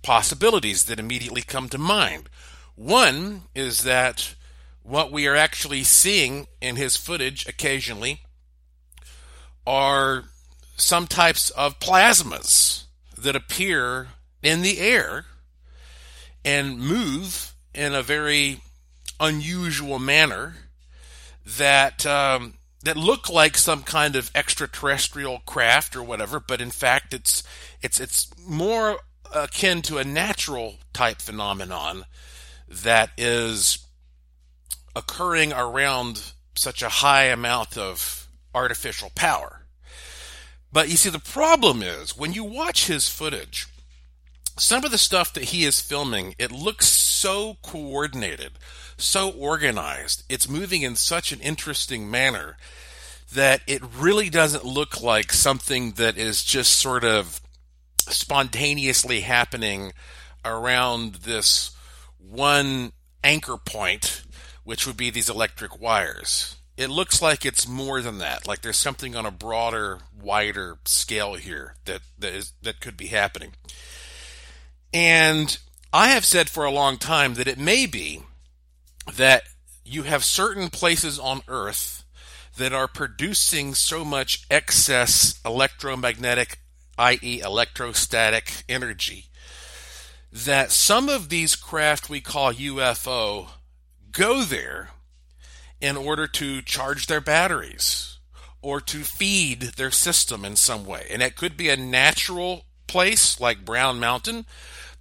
possibilities 0.02 0.86
that 0.86 1.00
immediately 1.00 1.42
come 1.42 1.68
to 1.70 1.78
mind. 1.78 2.30
One 2.76 3.44
is 3.54 3.84
that 3.84 4.36
what 4.84 5.12
we 5.12 5.28
are 5.28 5.36
actually 5.36 5.84
seeing 5.84 6.48
in 6.62 6.78
his 6.78 6.96
footage 6.96 7.46
occasionally 7.48 8.22
are 9.66 10.26
some 10.78 11.08
types 11.08 11.50
of 11.50 11.80
plasmas 11.80 12.84
that 13.18 13.36
appear 13.36 14.10
in 14.42 14.62
the 14.62 14.80
air 14.80 15.26
and 16.48 16.80
move 16.80 17.54
in 17.76 17.94
a 17.94 18.02
very 18.02 18.62
unusual 19.20 20.00
manner 20.00 20.56
that 21.46 22.06
um, 22.06 22.54
that 22.86 22.96
look 22.96 23.30
like 23.30 23.58
some 23.58 23.84
kind 23.84 24.16
of 24.16 24.32
extraterrestrial 24.34 25.40
craft 25.46 25.94
or 25.94 26.02
whatever, 26.02 26.40
but 26.40 26.62
in 26.62 26.72
fact 26.72 27.14
it's 27.14 27.44
it's 27.82 28.00
it's 28.00 28.32
more 28.48 29.00
akin 29.36 29.82
to 29.82 29.98
a 29.98 30.06
natural 30.06 30.76
type 30.94 31.20
phenomenon 31.20 32.06
that 32.70 33.10
is 33.18 33.80
occurring 34.96 35.52
around 35.52 36.32
such 36.56 36.82
a 36.82 36.90
high 36.90 37.26
amount 37.26 37.78
of 37.78 38.30
artificial 38.56 39.12
power. 39.16 39.64
But 40.72 40.88
you 40.88 40.96
see, 40.96 41.10
the 41.10 41.20
problem 41.20 41.84
is 41.84 42.18
when 42.18 42.32
you 42.32 42.46
watch 42.46 42.88
his 42.88 43.10
footage, 43.10 43.68
some 44.60 44.84
of 44.84 44.92
the 44.92 44.98
stuff 44.98 45.34
that 45.34 45.46
he 45.46 45.66
is 45.66 45.80
filming, 45.80 46.36
it 46.38 46.52
looks 46.52 46.88
so 46.88 47.58
coordinated, 47.62 48.54
so 48.98 49.30
organized. 49.30 50.24
It's 50.30 50.50
moving 50.50 50.82
in 50.82 50.96
such 50.96 51.32
an 51.32 51.40
interesting 51.42 52.10
manner 52.10 52.58
that 53.34 53.62
it 53.68 53.82
really 53.98 54.30
doesn't 54.30 54.64
look 54.64 55.02
like 55.02 55.32
something 55.34 55.94
that 55.94 56.18
is 56.18 56.44
just 56.44 56.74
sort 56.74 57.04
of 57.04 57.42
spontaneously 58.00 59.22
happening 59.22 59.92
around 60.46 61.16
this 61.16 61.72
one 62.18 62.94
anchor 63.24 63.58
point, 63.58 64.24
which 64.64 64.88
would 64.88 64.98
be 64.98 65.10
these 65.10 65.30
electric 65.30 65.80
wires. 65.80 66.56
It 66.78 66.90
looks 66.90 67.22
like 67.22 67.46
it's 67.46 67.68
more 67.68 68.02
than 68.02 68.20
that. 68.20 68.48
Like 68.48 68.62
there's 68.62 68.78
something 68.78 69.16
on 69.16 69.26
a 69.26 69.32
broader, 69.32 70.00
wider 70.20 70.78
scale 70.86 71.36
here 71.36 71.76
that 71.86 72.02
that, 72.20 72.34
is, 72.34 72.54
that 72.62 72.80
could 72.80 72.96
be 72.96 73.08
happening. 73.08 73.54
And 74.94 75.58
I 75.94 76.10
have 76.10 76.26
said 76.26 76.50
for 76.50 76.66
a 76.66 76.72
long 76.72 76.98
time 76.98 77.36
that 77.36 77.48
it 77.48 77.58
may 77.58 77.86
be 77.86 78.22
that 79.16 79.44
you 79.86 80.04
have 80.04 80.24
certain 80.24 80.70
places 80.70 81.18
on 81.20 81.42
Earth 81.48 82.04
that 82.58 82.74
are 82.74 82.88
producing 82.88 83.74
so 83.74 84.04
much 84.04 84.46
excess 84.50 85.40
electromagnetic, 85.46 86.60
i.e., 86.98 87.42
electrostatic 87.42 88.64
energy, 88.68 89.26
that 90.32 90.72
some 90.72 91.08
of 91.08 91.30
these 91.30 91.56
craft 91.56 92.10
we 92.10 92.20
call 92.20 92.54
UFO 92.54 93.50
go 94.12 94.44
there 94.44 94.90
in 95.80 95.96
order 95.96 96.28
to 96.28 96.62
charge 96.64 97.08
their 97.08 97.22
batteries 97.22 98.18
or 98.62 98.82
to 98.82 99.04
feed 99.04 99.62
their 99.62 99.92
system 99.92 100.44
in 100.44 100.56
some 100.56 100.84
way. 100.86 101.08
And 101.12 101.22
it 101.22 101.36
could 101.36 101.56
be 101.56 101.70
a 101.70 101.78
natural 101.78 102.66
place 102.88 103.40
like 103.40 103.64
Brown 103.64 104.00
Mountain 104.00 104.46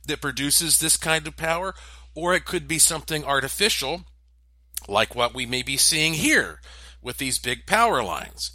that 0.07 0.21
produces 0.21 0.79
this 0.79 0.97
kind 0.97 1.27
of 1.27 1.37
power, 1.37 1.75
or 2.15 2.35
it 2.35 2.45
could 2.45 2.67
be 2.67 2.79
something 2.79 3.25
artificial 3.25 4.05
like 4.89 5.15
what 5.15 5.35
we 5.35 5.47
may 5.47 5.63
be 5.63 5.77
seeing 5.77 6.15
here 6.15 6.61
with 7.03 7.19
these 7.19 7.39
big 7.39 7.67
power 7.67 8.03
lines. 8.03 8.53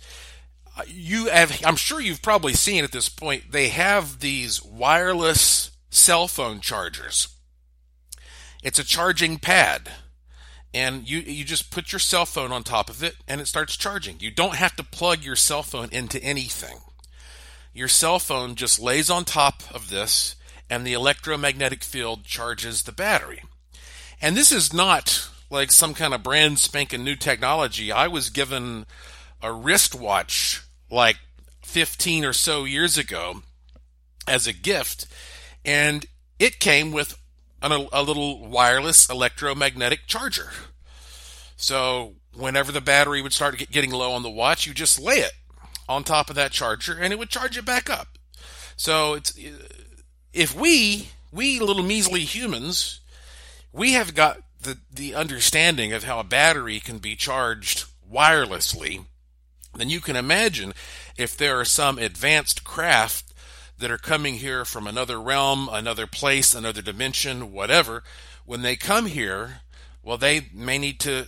Uh, 0.77 0.83
you 0.87 1.27
have, 1.27 1.61
I'm 1.65 1.75
sure 1.75 1.99
you've 1.99 2.21
probably 2.21 2.53
seen 2.53 2.83
at 2.83 2.91
this 2.91 3.09
point, 3.09 3.51
they 3.51 3.69
have 3.69 4.19
these 4.19 4.63
wireless 4.63 5.71
cell 5.89 6.27
phone 6.27 6.61
chargers. 6.61 7.27
It's 8.63 8.79
a 8.79 8.83
charging 8.83 9.37
pad. 9.37 9.89
And 10.73 11.09
you, 11.09 11.19
you 11.19 11.43
just 11.43 11.69
put 11.69 11.91
your 11.91 11.99
cell 11.99 12.25
phone 12.25 12.53
on 12.53 12.63
top 12.63 12.89
of 12.89 13.03
it 13.03 13.15
and 13.27 13.41
it 13.41 13.47
starts 13.47 13.75
charging. 13.75 14.21
You 14.21 14.31
don't 14.31 14.55
have 14.55 14.75
to 14.77 14.83
plug 14.83 15.21
your 15.21 15.35
cell 15.35 15.63
phone 15.63 15.89
into 15.91 16.23
anything. 16.23 16.77
Your 17.73 17.89
cell 17.89 18.19
phone 18.19 18.55
just 18.55 18.79
lays 18.79 19.09
on 19.09 19.25
top 19.25 19.63
of 19.73 19.89
this 19.89 20.35
and 20.71 20.87
the 20.87 20.93
electromagnetic 20.93 21.83
field 21.83 22.23
charges 22.23 22.83
the 22.83 22.93
battery. 22.93 23.43
And 24.21 24.37
this 24.37 24.53
is 24.53 24.73
not 24.73 25.29
like 25.49 25.69
some 25.69 25.93
kind 25.93 26.13
of 26.13 26.23
brand 26.23 26.59
spanking 26.59 27.03
new 27.03 27.17
technology. 27.17 27.91
I 27.91 28.07
was 28.07 28.29
given 28.29 28.85
a 29.41 29.51
wristwatch 29.51 30.63
like 30.89 31.17
15 31.63 32.23
or 32.23 32.31
so 32.31 32.63
years 32.63 32.97
ago 32.97 33.43
as 34.25 34.47
a 34.47 34.53
gift, 34.53 35.07
and 35.65 36.05
it 36.39 36.59
came 36.59 36.93
with 36.93 37.19
an, 37.61 37.89
a 37.91 38.01
little 38.01 38.47
wireless 38.47 39.09
electromagnetic 39.09 40.07
charger. 40.07 40.51
So 41.57 42.13
whenever 42.33 42.71
the 42.71 42.79
battery 42.79 43.21
would 43.21 43.33
start 43.33 43.57
getting 43.71 43.91
low 43.91 44.13
on 44.13 44.23
the 44.23 44.29
watch, 44.29 44.65
you 44.65 44.73
just 44.73 45.01
lay 45.01 45.17
it 45.17 45.33
on 45.89 46.05
top 46.05 46.29
of 46.29 46.37
that 46.37 46.51
charger, 46.51 46.97
and 46.97 47.11
it 47.11 47.19
would 47.19 47.29
charge 47.29 47.57
it 47.57 47.65
back 47.65 47.89
up. 47.89 48.07
So 48.77 49.15
it's 49.15 49.37
if 50.33 50.55
we 50.55 51.09
we 51.31 51.59
little 51.59 51.83
measly 51.83 52.21
humans, 52.21 52.99
we 53.71 53.93
have 53.93 54.13
got 54.13 54.41
the, 54.61 54.77
the 54.93 55.15
understanding 55.15 55.93
of 55.93 56.03
how 56.03 56.19
a 56.19 56.25
battery 56.25 56.79
can 56.79 56.97
be 56.97 57.15
charged 57.15 57.85
wirelessly, 58.11 59.05
then 59.75 59.89
you 59.89 60.01
can 60.01 60.15
imagine 60.15 60.73
if 61.17 61.37
there 61.37 61.59
are 61.59 61.65
some 61.65 61.97
advanced 61.97 62.63
craft 62.63 63.33
that 63.77 63.91
are 63.91 63.97
coming 63.97 64.35
here 64.35 64.65
from 64.65 64.85
another 64.85 65.19
realm, 65.19 65.69
another 65.71 66.05
place, 66.05 66.53
another 66.53 66.81
dimension, 66.81 67.51
whatever, 67.51 68.03
when 68.45 68.61
they 68.61 68.75
come 68.75 69.05
here, 69.07 69.61
well, 70.03 70.17
they 70.17 70.47
may 70.53 70.77
need 70.77 70.99
to 70.99 71.27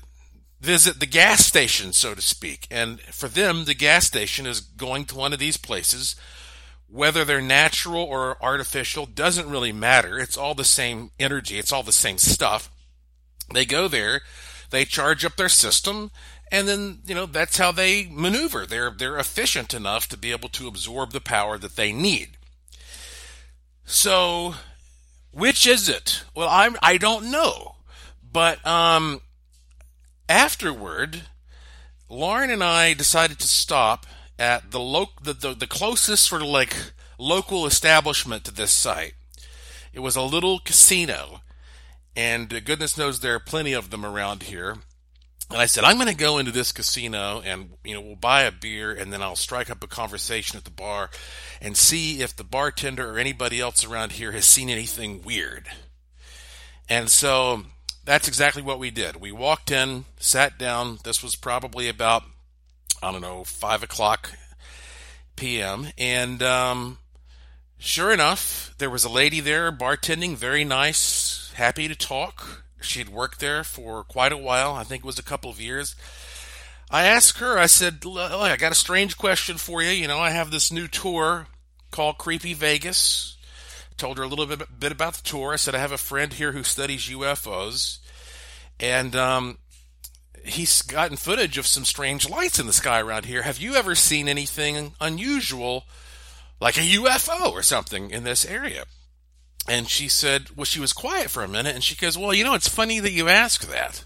visit 0.59 0.99
the 0.99 1.05
gas 1.05 1.45
station, 1.45 1.93
so 1.93 2.13
to 2.13 2.21
speak. 2.21 2.67
And 2.69 2.99
for 3.01 3.27
them, 3.27 3.65
the 3.65 3.73
gas 3.73 4.05
station 4.05 4.45
is 4.45 4.61
going 4.61 5.05
to 5.05 5.15
one 5.15 5.33
of 5.33 5.39
these 5.39 5.57
places. 5.57 6.15
Whether 6.93 7.25
they're 7.25 7.41
natural 7.41 8.03
or 8.03 8.37
artificial 8.39 9.07
doesn't 9.07 9.49
really 9.49 9.71
matter. 9.71 10.19
It's 10.19 10.37
all 10.37 10.53
the 10.53 10.63
same 10.63 11.09
energy, 11.19 11.57
it's 11.57 11.71
all 11.71 11.81
the 11.81 11.91
same 11.91 12.19
stuff. 12.19 12.69
They 13.51 13.65
go 13.65 13.87
there, 13.87 14.21
they 14.69 14.85
charge 14.85 15.25
up 15.25 15.35
their 15.35 15.49
system, 15.49 16.11
and 16.51 16.67
then, 16.67 16.99
you 17.07 17.15
know, 17.15 17.25
that's 17.25 17.57
how 17.57 17.71
they 17.71 18.07
maneuver. 18.11 18.67
They're 18.67 18.91
they're 18.91 19.17
efficient 19.17 19.73
enough 19.73 20.07
to 20.09 20.17
be 20.17 20.31
able 20.31 20.49
to 20.49 20.67
absorb 20.67 21.13
the 21.13 21.19
power 21.19 21.57
that 21.57 21.75
they 21.75 21.91
need. 21.91 22.37
So, 23.85 24.53
which 25.31 25.65
is 25.65 25.89
it? 25.89 26.23
Well, 26.35 26.47
I'm 26.47 26.77
I 26.83 26.97
don't 26.97 27.31
know. 27.31 27.77
But 28.31 28.63
um 28.67 29.21
afterward, 30.29 31.23
Lauren 32.07 32.51
and 32.51 32.63
I 32.63 32.93
decided 32.93 33.39
to 33.39 33.47
stop 33.47 34.05
at 34.39 34.71
the, 34.71 34.79
lo- 34.79 35.09
the, 35.21 35.33
the, 35.33 35.53
the 35.53 35.67
closest 35.67 36.27
sort 36.27 36.41
of 36.41 36.47
like 36.47 36.75
local 37.17 37.65
establishment 37.65 38.43
to 38.45 38.53
this 38.53 38.71
site. 38.71 39.13
It 39.93 39.99
was 39.99 40.15
a 40.15 40.21
little 40.21 40.59
casino, 40.59 41.41
and 42.15 42.49
goodness 42.65 42.97
knows 42.97 43.19
there 43.19 43.35
are 43.35 43.39
plenty 43.39 43.73
of 43.73 43.89
them 43.89 44.05
around 44.05 44.43
here. 44.43 44.77
And 45.49 45.61
I 45.61 45.67
said, 45.67 45.83
I'm 45.83 45.97
going 45.97 46.07
to 46.07 46.15
go 46.15 46.39
into 46.39 46.51
this 46.51 46.71
casino 46.71 47.41
and, 47.45 47.71
you 47.83 47.93
know, 47.93 48.01
we'll 48.01 48.15
buy 48.15 48.43
a 48.43 48.51
beer 48.51 48.91
and 48.91 49.13
then 49.13 49.21
I'll 49.21 49.35
strike 49.35 49.69
up 49.69 49.83
a 49.83 49.87
conversation 49.87 50.57
at 50.57 50.63
the 50.63 50.71
bar 50.71 51.11
and 51.61 51.77
see 51.77 52.21
if 52.21 52.35
the 52.35 52.43
bartender 52.43 53.11
or 53.11 53.19
anybody 53.19 53.59
else 53.59 53.85
around 53.85 54.13
here 54.13 54.31
has 54.31 54.45
seen 54.45 54.69
anything 54.69 55.21
weird. 55.21 55.67
And 56.89 57.09
so 57.09 57.63
that's 58.03 58.27
exactly 58.27 58.63
what 58.63 58.79
we 58.79 58.89
did. 58.89 59.17
We 59.17 59.31
walked 59.31 59.69
in, 59.69 60.05
sat 60.17 60.57
down. 60.57 60.97
This 61.03 61.21
was 61.21 61.35
probably 61.35 61.87
about, 61.87 62.23
I 63.03 63.11
don't 63.11 63.21
know, 63.21 63.43
5 63.43 63.83
o'clock 63.83 64.31
p.m. 65.35 65.87
And 65.97 66.41
um, 66.41 66.99
sure 67.77 68.11
enough, 68.11 68.73
there 68.77 68.89
was 68.89 69.03
a 69.03 69.09
lady 69.09 69.39
there 69.39 69.71
bartending, 69.71 70.35
very 70.35 70.63
nice, 70.63 71.51
happy 71.55 71.87
to 71.87 71.95
talk. 71.95 72.63
She'd 72.81 73.09
worked 73.09 73.39
there 73.39 73.63
for 73.63 74.03
quite 74.03 74.31
a 74.31 74.37
while. 74.37 74.73
I 74.73 74.83
think 74.83 75.03
it 75.03 75.07
was 75.07 75.19
a 75.19 75.23
couple 75.23 75.49
of 75.49 75.61
years. 75.61 75.95
I 76.89 77.05
asked 77.05 77.39
her, 77.39 77.57
I 77.57 77.65
said, 77.65 78.05
Look, 78.05 78.31
I 78.31 78.55
got 78.57 78.71
a 78.71 78.75
strange 78.75 79.17
question 79.17 79.57
for 79.57 79.81
you. 79.81 79.89
You 79.89 80.07
know, 80.07 80.19
I 80.19 80.31
have 80.31 80.51
this 80.51 80.71
new 80.71 80.87
tour 80.87 81.47
called 81.91 82.17
Creepy 82.17 82.53
Vegas 82.53 83.37
told 83.97 84.17
her 84.17 84.23
a 84.23 84.27
little 84.27 84.45
bit, 84.45 84.79
bit 84.79 84.91
about 84.91 85.13
the 85.15 85.23
tour. 85.23 85.53
I 85.53 85.57
said, 85.57 85.75
I 85.75 85.79
have 85.79 85.91
a 85.91 85.97
friend 85.97 86.33
here 86.33 86.51
who 86.51 86.63
studies 86.63 87.09
UFOs, 87.09 87.99
and 88.79 89.15
um, 89.15 89.57
he's 90.43 90.81
gotten 90.81 91.17
footage 91.17 91.57
of 91.57 91.67
some 91.67 91.85
strange 91.85 92.29
lights 92.29 92.59
in 92.59 92.67
the 92.67 92.73
sky 92.73 92.99
around 92.99 93.25
here. 93.25 93.43
Have 93.43 93.59
you 93.59 93.75
ever 93.75 93.95
seen 93.95 94.27
anything 94.27 94.93
unusual, 94.99 95.85
like 96.59 96.77
a 96.77 96.81
UFO 96.81 97.51
or 97.51 97.63
something, 97.63 98.11
in 98.11 98.23
this 98.23 98.45
area? 98.45 98.85
And 99.67 99.89
she 99.89 100.09
said, 100.09 100.49
well, 100.55 100.65
she 100.65 100.79
was 100.79 100.91
quiet 100.91 101.29
for 101.29 101.43
a 101.43 101.47
minute, 101.47 101.75
and 101.75 101.83
she 101.83 101.95
goes, 101.95 102.17
well, 102.17 102.33
you 102.33 102.43
know, 102.43 102.53
it's 102.53 102.67
funny 102.67 102.99
that 102.99 103.11
you 103.11 103.29
ask 103.29 103.65
that. 103.69 104.05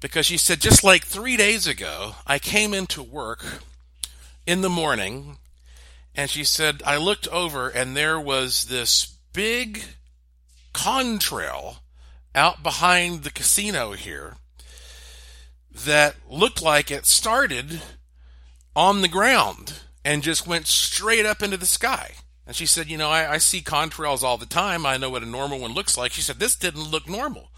Because 0.00 0.26
she 0.26 0.36
said, 0.36 0.60
just 0.60 0.84
like 0.84 1.04
three 1.04 1.36
days 1.36 1.66
ago, 1.66 2.16
I 2.26 2.38
came 2.38 2.74
into 2.74 3.02
work 3.02 3.62
in 4.46 4.60
the 4.60 4.68
morning 4.68 5.38
and 6.14 6.30
she 6.30 6.44
said, 6.44 6.82
I 6.84 6.96
looked 6.96 7.28
over 7.28 7.68
and 7.68 7.96
there 7.96 8.20
was 8.20 8.66
this 8.66 9.18
big 9.32 9.82
contrail 10.74 11.78
out 12.34 12.62
behind 12.62 13.22
the 13.22 13.30
casino 13.30 13.92
here 13.92 14.36
that 15.84 16.16
looked 16.28 16.62
like 16.62 16.90
it 16.90 17.06
started 17.06 17.82
on 18.74 19.02
the 19.02 19.08
ground 19.08 19.80
and 20.04 20.22
just 20.22 20.46
went 20.46 20.66
straight 20.66 21.26
up 21.26 21.42
into 21.42 21.56
the 21.56 21.66
sky. 21.66 22.12
And 22.46 22.54
she 22.54 22.66
said, 22.66 22.88
You 22.88 22.96
know, 22.96 23.10
I, 23.10 23.32
I, 23.32 23.38
see 23.38 23.60
contrails 23.60 24.22
all 24.22 24.38
the 24.38 24.46
time. 24.46 24.86
I 24.86 24.96
know 24.96 25.10
what 25.10 25.22
a 25.22 25.26
normal 25.26 25.58
one 25.58 25.74
looks 25.74 25.98
like. 25.98 26.12
She 26.12 26.22
said, 26.22 26.38
This 26.38 26.54
didn't 26.54 26.90
look 26.90 27.08
normal. 27.08 27.50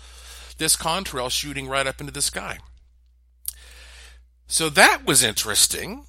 This 0.56 0.76
contrail 0.76 1.30
shooting 1.30 1.68
right 1.68 1.86
up 1.86 2.00
into 2.00 2.12
the 2.12 2.22
sky. 2.22 2.58
So 4.46 4.70
that 4.70 5.02
was 5.04 5.22
interesting. 5.22 6.04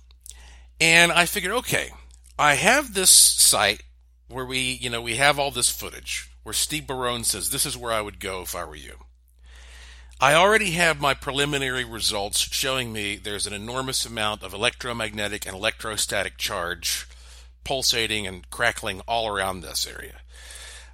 And 0.80 1.12
I 1.12 1.26
figured, 1.26 1.52
okay, 1.52 1.90
I 2.38 2.56
have 2.56 2.94
this 2.94 3.10
site 3.10 3.84
where 4.30 4.46
we, 4.46 4.60
you 4.60 4.90
know, 4.90 5.02
we 5.02 5.18
have 5.18 5.38
all 5.38 5.52
this 5.52 5.70
footage 5.70 6.32
where 6.44 6.54
Steve 6.54 6.88
Barone 6.88 7.26
says, 7.26 7.50
This 7.50 7.66
is 7.66 7.78
where 7.78 7.92
I 7.92 8.02
would 8.02 8.20
go 8.20 8.42
if 8.42 8.56
I 8.56 8.64
were 8.64 8.76
you. 8.76 8.96
I 10.22 10.34
already 10.34 10.72
have 10.72 11.00
my 11.00 11.14
preliminary 11.14 11.86
results 11.86 12.40
showing 12.40 12.92
me 12.92 13.16
there's 13.16 13.48
an 13.48 13.54
enormous 13.54 14.06
amount 14.06 14.44
of 14.44 14.54
electromagnetic 14.54 15.46
and 15.46 15.56
electrostatic 15.56 16.38
charge 16.38 17.08
pulsating 17.64 18.28
and 18.28 18.50
crackling 18.50 19.00
all 19.08 19.30
around 19.30 19.62
this 19.62 19.88
area. 19.88 20.16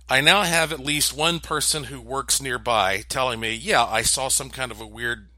I 0.07 0.21
now 0.21 0.43
have 0.43 0.71
at 0.71 0.79
least 0.79 1.17
one 1.17 1.39
person 1.39 1.85
who 1.85 1.99
works 1.99 2.39
nearby 2.39 3.03
telling 3.09 3.39
me, 3.39 3.55
yeah, 3.55 3.83
I 3.83 4.03
saw 4.03 4.27
some 4.27 4.51
kind 4.51 4.71
of 4.71 4.79
a 4.79 4.85
weird 4.85 5.29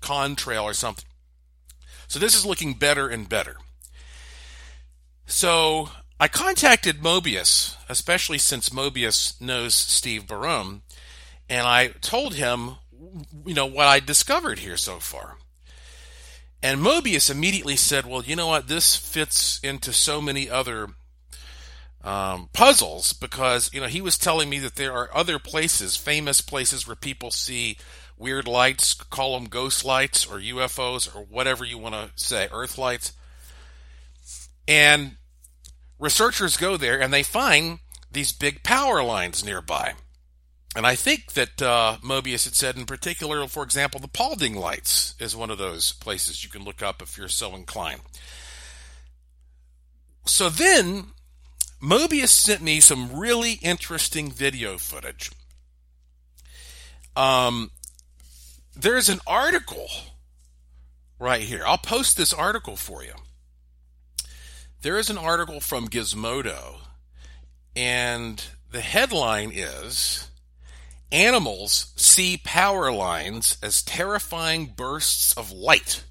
contrail 0.00 0.62
or 0.62 0.74
something. 0.74 1.06
So 2.06 2.20
this 2.20 2.36
is 2.36 2.46
looking 2.46 2.74
better 2.74 3.08
and 3.08 3.28
better. 3.28 3.56
So 5.26 5.88
I 6.20 6.28
contacted 6.28 6.98
Mobius, 6.98 7.74
especially 7.88 8.38
since 8.38 8.68
Mobius 8.68 9.40
knows 9.40 9.74
Steve 9.74 10.28
Barone, 10.28 10.82
and 11.48 11.66
I 11.66 11.88
told 11.88 12.34
him, 12.34 12.76
you 13.46 13.54
know, 13.54 13.66
what 13.66 13.86
I 13.86 14.00
discovered 14.00 14.58
here 14.58 14.76
so 14.76 14.98
far. 14.98 15.36
And 16.62 16.80
Mobius 16.80 17.30
immediately 17.30 17.76
said, 17.76 18.06
well, 18.06 18.22
you 18.22 18.36
know 18.36 18.46
what? 18.46 18.68
This 18.68 18.94
fits 18.94 19.58
into 19.64 19.92
so 19.92 20.20
many 20.20 20.48
other 20.48 20.88
um, 22.04 22.48
puzzles 22.52 23.12
because, 23.12 23.72
you 23.72 23.80
know, 23.80 23.88
he 23.88 24.00
was 24.00 24.16
telling 24.16 24.48
me 24.48 24.58
that 24.60 24.76
there 24.76 24.92
are 24.92 25.10
other 25.12 25.38
places, 25.38 25.96
famous 25.96 26.40
places 26.40 26.86
where 26.86 26.96
people 26.96 27.30
see 27.30 27.78
weird 28.16 28.46
lights, 28.46 28.94
call 28.94 29.38
them 29.38 29.48
ghost 29.48 29.84
lights 29.84 30.24
or 30.24 30.38
UFOs 30.38 31.14
or 31.14 31.24
whatever 31.24 31.64
you 31.64 31.78
want 31.78 31.94
to 31.94 32.10
say, 32.14 32.48
earth 32.52 32.78
lights. 32.78 33.12
And 34.68 35.16
researchers 35.98 36.56
go 36.56 36.76
there 36.76 37.00
and 37.00 37.12
they 37.12 37.24
find 37.24 37.80
these 38.10 38.30
big 38.30 38.62
power 38.62 39.02
lines 39.02 39.44
nearby. 39.44 39.94
And 40.74 40.86
I 40.86 40.94
think 40.94 41.32
that 41.32 41.60
uh, 41.60 41.98
Mobius 42.02 42.44
had 42.44 42.54
said, 42.54 42.76
in 42.76 42.86
particular, 42.86 43.46
for 43.46 43.62
example, 43.62 44.00
the 44.00 44.08
Paulding 44.08 44.54
Lights 44.54 45.14
is 45.18 45.36
one 45.36 45.50
of 45.50 45.58
those 45.58 45.92
places 45.92 46.42
you 46.42 46.50
can 46.50 46.64
look 46.64 46.82
up 46.82 47.02
if 47.02 47.18
you're 47.18 47.28
so 47.28 47.54
inclined. 47.54 48.00
So 50.24 50.48
then, 50.48 51.08
Mobius 51.82 52.28
sent 52.28 52.62
me 52.62 52.80
some 52.80 53.18
really 53.18 53.58
interesting 53.60 54.30
video 54.30 54.78
footage. 54.78 55.30
Um, 57.16 57.70
there's 58.74 59.10
an 59.10 59.20
article 59.26 59.88
right 61.18 61.42
here. 61.42 61.64
I'll 61.66 61.76
post 61.76 62.16
this 62.16 62.32
article 62.32 62.76
for 62.76 63.04
you. 63.04 63.12
There 64.80 64.98
is 64.98 65.10
an 65.10 65.18
article 65.18 65.60
from 65.60 65.88
Gizmodo, 65.88 66.78
and 67.76 68.42
the 68.70 68.80
headline 68.80 69.52
is 69.52 70.28
Animals 71.12 71.92
see 71.94 72.38
power 72.38 72.90
lines 72.90 73.58
as 73.62 73.82
terrifying 73.82 74.72
bursts 74.74 75.34
of 75.34 75.52
light. 75.52 76.04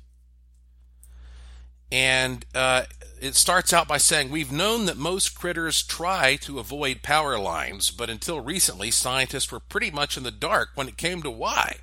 And 1.92 2.46
uh, 2.54 2.84
it 3.20 3.36
starts 3.36 3.74
out 3.74 3.88
by 3.88 3.98
saying, 3.98 4.30
We've 4.30 4.52
known 4.52 4.86
that 4.86 4.98
most 4.98 5.36
critters 5.36 5.82
try 5.82 6.36
to 6.42 6.60
avoid 6.60 7.02
power 7.02 7.40
lines, 7.40 7.90
but 7.90 8.12
until 8.12 8.42
recently, 8.42 8.92
scientists 8.92 9.52
were 9.52 9.60
pretty 9.60 9.90
much 9.90 10.18
in 10.18 10.24
the 10.24 10.30
dark 10.30 10.70
when 10.76 10.88
it 10.88 10.98
came 10.98 11.24
to 11.24 11.32
why. 11.32 11.78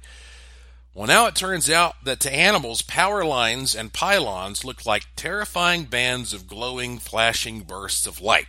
Well, 0.95 1.09
now 1.09 1.27
it 1.27 1.35
turns 1.35 1.69
out 1.69 1.97
that 2.05 2.21
to 2.21 2.33
animals, 2.33 2.83
power 2.83 3.25
lines 3.25 3.75
and 3.75 3.93
pylons 3.93 4.65
look 4.65 4.87
like 4.87 5.07
terrifying 5.17 5.85
bands 5.85 6.33
of 6.33 6.47
glowing, 6.47 6.99
flashing 6.99 7.63
bursts 7.63 8.07
of 8.07 8.21
light. 8.21 8.47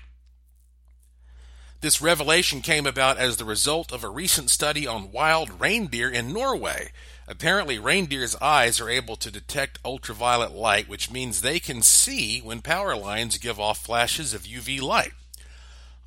This 1.82 2.02
revelation 2.02 2.62
came 2.62 2.86
about 2.86 3.18
as 3.18 3.38
the 3.38 3.46
result 3.46 3.94
of 3.94 4.04
a 4.04 4.10
recent 4.10 4.50
study 4.50 4.86
on 4.86 5.14
wild 5.14 5.62
reindeer 5.62 6.10
in 6.10 6.34
Norway. 6.34 6.92
Apparently, 7.26 7.80
reindeer's 7.80 8.36
eyes 8.38 8.82
are 8.82 8.90
able 8.90 9.16
to 9.16 9.32
detect 9.32 9.80
ultraviolet 9.86 10.52
light, 10.52 10.90
which 10.90 11.10
means 11.10 11.42
they 11.42 11.58
can 11.60 11.82
see 11.82 12.42
when 12.42 12.62
power 12.62 12.98
lines 12.98 13.38
give 13.38 13.62
off 13.62 13.86
flashes 13.86 14.34
of 14.34 14.44
UV 14.44 14.82
light. 14.82 15.14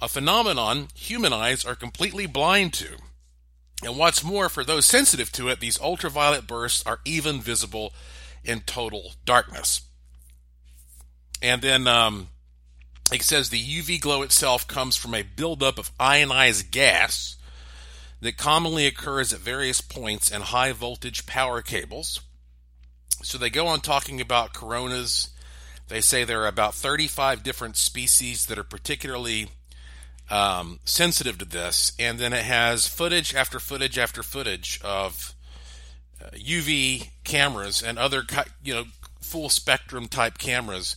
A 0.03 0.09
phenomenon 0.09 0.89
human 0.95 1.33
eyes 1.33 1.65
are 1.65 1.75
completely 1.75 2.27
blind 2.27 2.75
to. 2.75 2.99
And 3.83 3.97
what's 3.97 4.23
more, 4.23 4.51
for 4.51 4.65
those 4.65 4.85
sensitive 4.85 5.33
to 5.33 5.49
it, 5.49 5.61
these 5.61 5.81
ultraviolet 5.81 6.47
bursts 6.47 6.85
are 6.85 7.01
even 7.07 7.41
visible 7.41 7.95
in 8.45 8.61
total 8.61 9.13
darkness. 9.25 9.83
And 11.41 11.63
then 11.63 11.87
um, 11.87 12.29
it 13.13 13.23
says 13.23 13.51
the 13.51 13.63
UV 13.63 14.01
glow 14.01 14.23
itself 14.23 14.67
comes 14.67 14.97
from 14.97 15.15
a 15.15 15.23
buildup 15.23 15.79
of 15.79 15.91
ionized 15.99 16.71
gas 16.71 17.37
that 18.21 18.37
commonly 18.37 18.87
occurs 18.87 19.33
at 19.33 19.41
various 19.41 19.81
points 19.81 20.31
in 20.31 20.41
high 20.41 20.73
voltage 20.73 21.27
power 21.27 21.61
cables. 21.61 22.21
So 23.23 23.37
they 23.37 23.51
go 23.51 23.67
on 23.67 23.81
talking 23.81 24.21
about 24.21 24.55
coronas. 24.55 25.31
They 25.89 26.01
say 26.01 26.25
there 26.25 26.43
are 26.43 26.49
about 26.49 26.75
35 26.75 27.43
different 27.43 27.77
species 27.77 28.47
that 28.47 28.59
are 28.59 28.65
particularly 28.65 29.49
um, 30.31 30.81
sensitive 30.85 31.39
to 31.39 31.45
this, 31.45 31.93
and 31.99 32.19
then 32.19 32.33
it 32.33 32.45
has 32.45 32.87
footage 32.87 33.35
after 33.35 33.59
footage 33.59 33.99
after 33.99 34.23
footage 34.23 34.81
of 34.83 35.35
uh, 36.25 36.31
UV 36.31 37.11
cameras 37.25 37.83
and 37.83 37.99
other 37.99 38.25
you 38.63 38.73
know 38.73 38.85
full 39.21 39.49
spectrum 39.49 40.09
type 40.09 40.39
cameras 40.39 40.97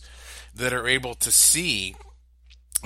that 0.54 0.72
are 0.72 0.86
able 0.86 1.14
to 1.14 1.30
see 1.30 1.94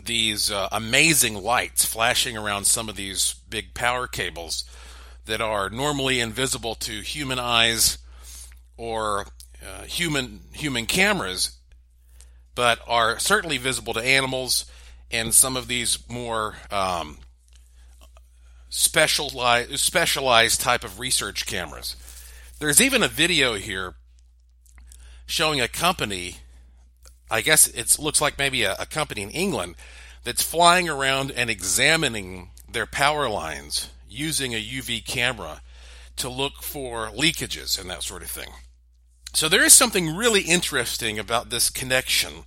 these 0.05 0.51
uh, 0.51 0.69
amazing 0.73 1.35
lights 1.35 1.85
flashing 1.85 2.37
around 2.37 2.67
some 2.67 2.89
of 2.89 2.97
these 2.97 3.35
big 3.49 3.75
power 3.75 4.07
cables 4.07 4.65
that 5.27 5.41
are 5.41 5.71
normally 5.71 6.21
invisible 6.21 6.75
to 6.75 7.01
human 7.01 7.39
eyes 7.39 7.99
or 8.77 9.27
uh, 9.65 9.83
human 9.83 10.41
human 10.53 10.87
cameras, 10.87 11.59
but 12.55 12.81
are 12.87 13.19
certainly 13.19 13.59
visible 13.59 13.93
to 13.93 14.01
animals 14.01 14.65
and 15.11 15.35
some 15.35 15.57
of 15.57 15.69
these 15.69 15.99
more 16.09 16.57
um, 16.71 17.19
specialized 18.69 19.79
specialized 19.79 20.61
type 20.61 20.85
of 20.85 20.99
research 20.99 21.47
cameras. 21.47 21.97
There's 22.59 22.81
even 22.81 23.03
a 23.03 23.09
video 23.09 23.55
here 23.55 23.95
showing 25.27 25.61
a 25.61 25.69
company. 25.69 26.37
I 27.31 27.41
guess 27.41 27.67
it 27.67 27.99
looks 27.99 28.21
like 28.21 28.39
maybe 28.39 28.63
a, 28.65 28.75
a 28.79 28.87
company 28.87 29.23
in 29.23 29.31
England 29.31 29.77
that's 30.25 30.43
flying 30.43 30.89
around 30.89 31.31
and 31.31 31.49
examining 31.49 32.51
their 32.71 32.87
power 32.87 33.29
lines 33.29 33.91
using 34.09 34.55
a 34.55 34.63
UV 34.63 35.05
camera 35.07 35.63
to 36.17 36.29
look 36.29 36.63
for 36.63 37.09
leakages 37.09 37.81
and 37.81 37.89
that 37.89 38.03
sort 38.03 38.23
of 38.23 38.31
thing. 38.31 38.51
So 39.33 39.49
there 39.49 39.65
is 39.65 39.73
something 39.73 40.15
really 40.15 40.43
interesting 40.43 41.19
about 41.19 41.51
this 41.51 41.71
connection 41.71 42.45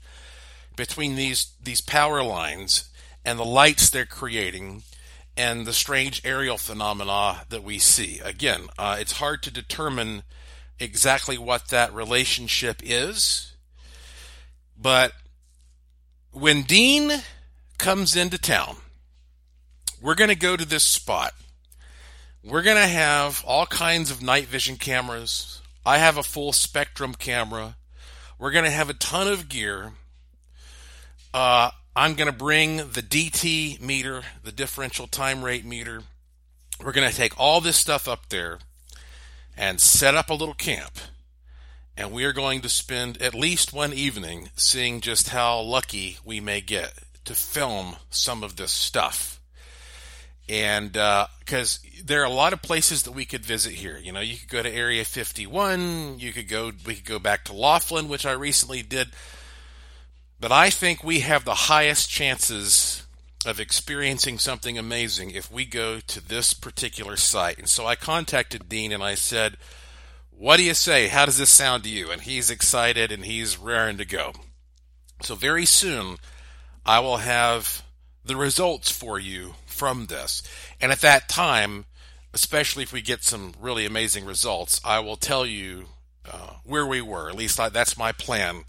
between 0.76 1.16
these 1.16 1.54
these 1.64 1.82
power 1.82 2.24
lines 2.24 2.90
and 3.24 3.40
the 3.40 3.46
lights 3.46 3.90
they're 3.90 4.06
creating 4.06 4.84
and 5.36 5.66
the 5.66 5.74
strange 5.74 6.22
aerial 6.26 6.58
phenomena 6.58 7.46
that 7.50 7.64
we 7.64 7.80
see. 7.80 8.20
Again, 8.24 8.68
uh, 8.78 8.98
it's 9.00 9.14
hard 9.14 9.42
to 9.44 9.52
determine 9.52 10.24
exactly 10.80 11.38
what 11.38 11.70
that 11.70 11.94
relationship 11.94 12.82
is, 12.84 13.53
but 14.84 15.14
when 16.34 16.64
Dean 16.64 17.10
comes 17.78 18.18
into 18.18 18.38
town, 18.38 18.76
we're 20.02 20.14
going 20.14 20.30
to 20.30 20.36
go 20.36 20.58
to 20.58 20.66
this 20.66 20.84
spot. 20.84 21.34
We're 22.44 22.62
going 22.62 22.76
to 22.76 22.88
have 22.88 23.42
all 23.48 23.66
kinds 23.66 24.12
of 24.12 24.22
night 24.22 24.48
vision 24.48 24.76
cameras. 24.76 25.62
I 25.86 26.00
have 26.00 26.18
a 26.18 26.24
full 26.24 26.52
spectrum 26.52 27.14
camera. 27.14 27.78
We're 28.38 28.52
going 28.52 28.66
to 28.66 28.72
have 28.72 28.90
a 28.90 28.94
ton 28.94 29.30
of 29.30 29.48
gear. 29.48 29.94
Uh, 31.34 31.72
I'm 31.96 32.16
going 32.16 32.30
to 32.30 32.38
bring 32.38 32.78
the 32.78 33.02
DT 33.02 33.80
meter, 33.80 34.24
the 34.44 34.52
differential 34.52 35.08
time 35.08 35.46
rate 35.46 35.64
meter. 35.64 36.04
We're 36.84 36.92
going 36.92 37.10
to 37.10 37.16
take 37.16 37.40
all 37.40 37.62
this 37.62 37.78
stuff 37.78 38.10
up 38.10 38.28
there 38.28 38.60
and 39.56 39.80
set 39.80 40.14
up 40.14 40.30
a 40.30 40.34
little 40.34 40.56
camp. 40.56 40.92
And 41.96 42.12
we 42.12 42.26
are 42.26 42.34
going 42.34 42.62
to 42.62 42.70
spend 42.70 43.22
at 43.22 43.36
least 43.36 43.72
one 43.72 43.94
evening 43.94 44.50
seeing 44.56 45.00
just 45.00 45.30
how 45.30 45.60
lucky 45.62 46.18
we 46.26 46.40
may 46.40 46.60
get 46.60 46.94
to 47.26 47.36
film 47.36 47.98
some 48.10 48.44
of 48.44 48.56
this 48.56 48.72
stuff. 48.72 49.40
And 50.50 50.92
because 50.92 51.80
uh, 51.86 52.02
there 52.04 52.22
are 52.22 52.26
a 52.26 52.30
lot 52.30 52.52
of 52.52 52.62
places 52.62 53.04
that 53.04 53.12
we 53.12 53.26
could 53.26 53.46
visit 53.46 53.74
here, 53.74 53.98
you 53.98 54.12
know, 54.12 54.20
you 54.20 54.38
could 54.38 54.50
go 54.50 54.64
to 54.64 54.74
Area 54.74 55.06
51, 55.06 56.20
you 56.20 56.34
could 56.34 56.50
go, 56.50 56.72
we 56.86 56.96
could 56.96 57.06
go 57.06 57.20
back 57.20 57.46
to 57.46 57.54
Laughlin, 57.54 58.10
which 58.10 58.26
I 58.26 58.34
recently 58.34 58.82
did. 58.82 59.10
But 60.40 60.52
I 60.52 60.70
think 60.70 61.04
we 61.04 61.22
have 61.22 61.46
the 61.46 61.54
highest 61.54 62.10
chances 62.10 63.06
of 63.46 63.60
experiencing 63.60 64.40
something 64.40 64.78
amazing 64.78 65.32
if 65.32 65.52
we 65.52 65.66
go 65.66 66.00
to 66.00 66.26
this 66.26 66.54
particular 66.54 67.16
site. 67.16 67.58
And 67.58 67.70
so 67.70 67.86
I 67.86 67.96
contacted 67.96 68.68
Dean 68.68 68.92
and 68.92 69.04
I 69.04 69.16
said, 69.16 69.58
What 70.44 70.58
do 70.58 70.64
you 70.64 70.74
say? 70.74 71.08
How 71.08 71.26
does 71.26 71.38
this 71.38 71.50
sound 71.50 71.84
to 71.84 71.90
you? 71.90 72.12
And 72.12 72.22
he's 72.22 72.50
excited 72.50 73.14
and 73.14 73.24
he's 73.24 73.58
raring 73.58 73.96
to 73.96 74.04
go. 74.04 74.34
So 75.22 75.36
very 75.36 75.66
soon 75.66 76.18
I 76.86 77.00
will 77.00 77.16
have 77.16 77.82
the 78.26 78.36
results 78.36 78.92
for 78.92 79.18
you 79.18 79.56
from 79.66 80.08
this. 80.08 80.44
And 80.82 80.92
at 80.92 81.00
that 81.00 81.30
time, 81.30 81.86
especially 82.34 82.84
if 82.84 82.92
we 82.92 83.02
get 83.02 83.24
some 83.24 83.54
really 83.58 83.86
amazing 83.86 84.26
results, 84.26 84.82
I 84.84 85.00
will 85.00 85.16
tell 85.16 85.46
you 85.46 85.86
uh, 86.30 86.56
where 86.66 86.86
we 86.86 87.02
were. 87.02 87.30
At 87.30 87.38
least 87.38 87.58
I, 87.58 87.70
that's 87.70 87.98
my 87.98 88.12
plan 88.12 88.66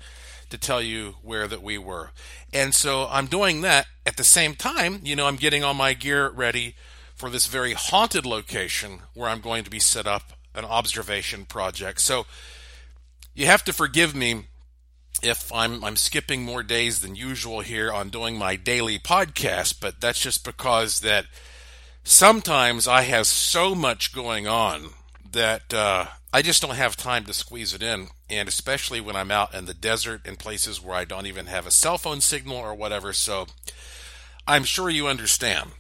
to 0.51 0.57
tell 0.57 0.81
you 0.81 1.17
where 1.23 1.49
that 1.49 1.61
we 1.61 1.77
were. 1.77 2.13
And 2.53 2.73
so 2.73 3.09
I'm 3.11 3.27
doing 3.27 3.63
that 3.63 3.89
at 4.07 4.17
the 4.17 4.23
same 4.23 4.55
time, 4.55 5.01
you 5.03 5.17
know, 5.17 5.27
I'm 5.27 5.35
getting 5.35 5.65
all 5.65 5.75
my 5.75 5.95
gear 5.95 6.31
ready 6.31 6.77
for 7.17 7.31
this 7.31 7.49
very 7.49 7.73
haunted 7.73 8.25
location 8.25 9.01
where 9.15 9.29
I'm 9.29 9.41
going 9.41 9.65
to 9.65 9.71
be 9.71 9.81
set 9.81 10.07
up 10.07 10.35
an 10.55 10.65
observation 10.65 11.45
project. 11.45 12.01
So 12.01 12.27
you 13.35 13.47
have 13.47 13.65
to 13.65 13.73
forgive 13.73 14.15
me 14.15 14.45
if 15.23 15.53
I'm 15.53 15.83
I'm 15.85 15.97
skipping 15.97 16.43
more 16.43 16.63
days 16.63 17.01
than 17.01 17.17
usual 17.17 17.61
here 17.61 17.93
on 17.93 18.11
doing 18.11 18.37
my 18.37 18.57
daily 18.57 18.99
podcast, 18.99 19.81
but 19.81 20.01
that's 20.01 20.21
just 20.21 20.45
because 20.45 21.01
that 21.01 21.27
sometimes 22.03 22.87
I 22.87 23.03
have 23.03 23.27
so 23.27 23.75
much 23.75 24.15
going 24.15 24.47
on 24.47 24.91
that 25.33 25.73
uh, 25.73 26.07
I 26.33 26.43
just 26.43 26.63
don't 26.63 26.77
have 26.77 26.97
time 26.97 27.25
to 27.25 27.33
squeeze 27.33 27.75
it 27.75 27.83
in, 27.83 28.09
and 28.29 28.49
especially 28.49 29.01
when 29.01 29.17
I'm 29.17 29.31
out 29.31 29.55
in 29.55 29.67
the 29.67 29.75
desert 29.75 30.27
in 30.27 30.37
places 30.37 30.83
where 30.83 30.97
I 30.97 31.05
don't 31.05 31.27
even 31.27 31.47
have 31.47 31.67
a 31.67 31.71
cell 31.71 31.99
phone 31.99 32.21
signal 32.21 32.57
or 32.57 32.75
whatever. 32.75 33.13
So 33.13 33.47
I'm 34.47 34.65
sure 34.65 34.91
you 34.91 35.07
understand. 35.07 35.71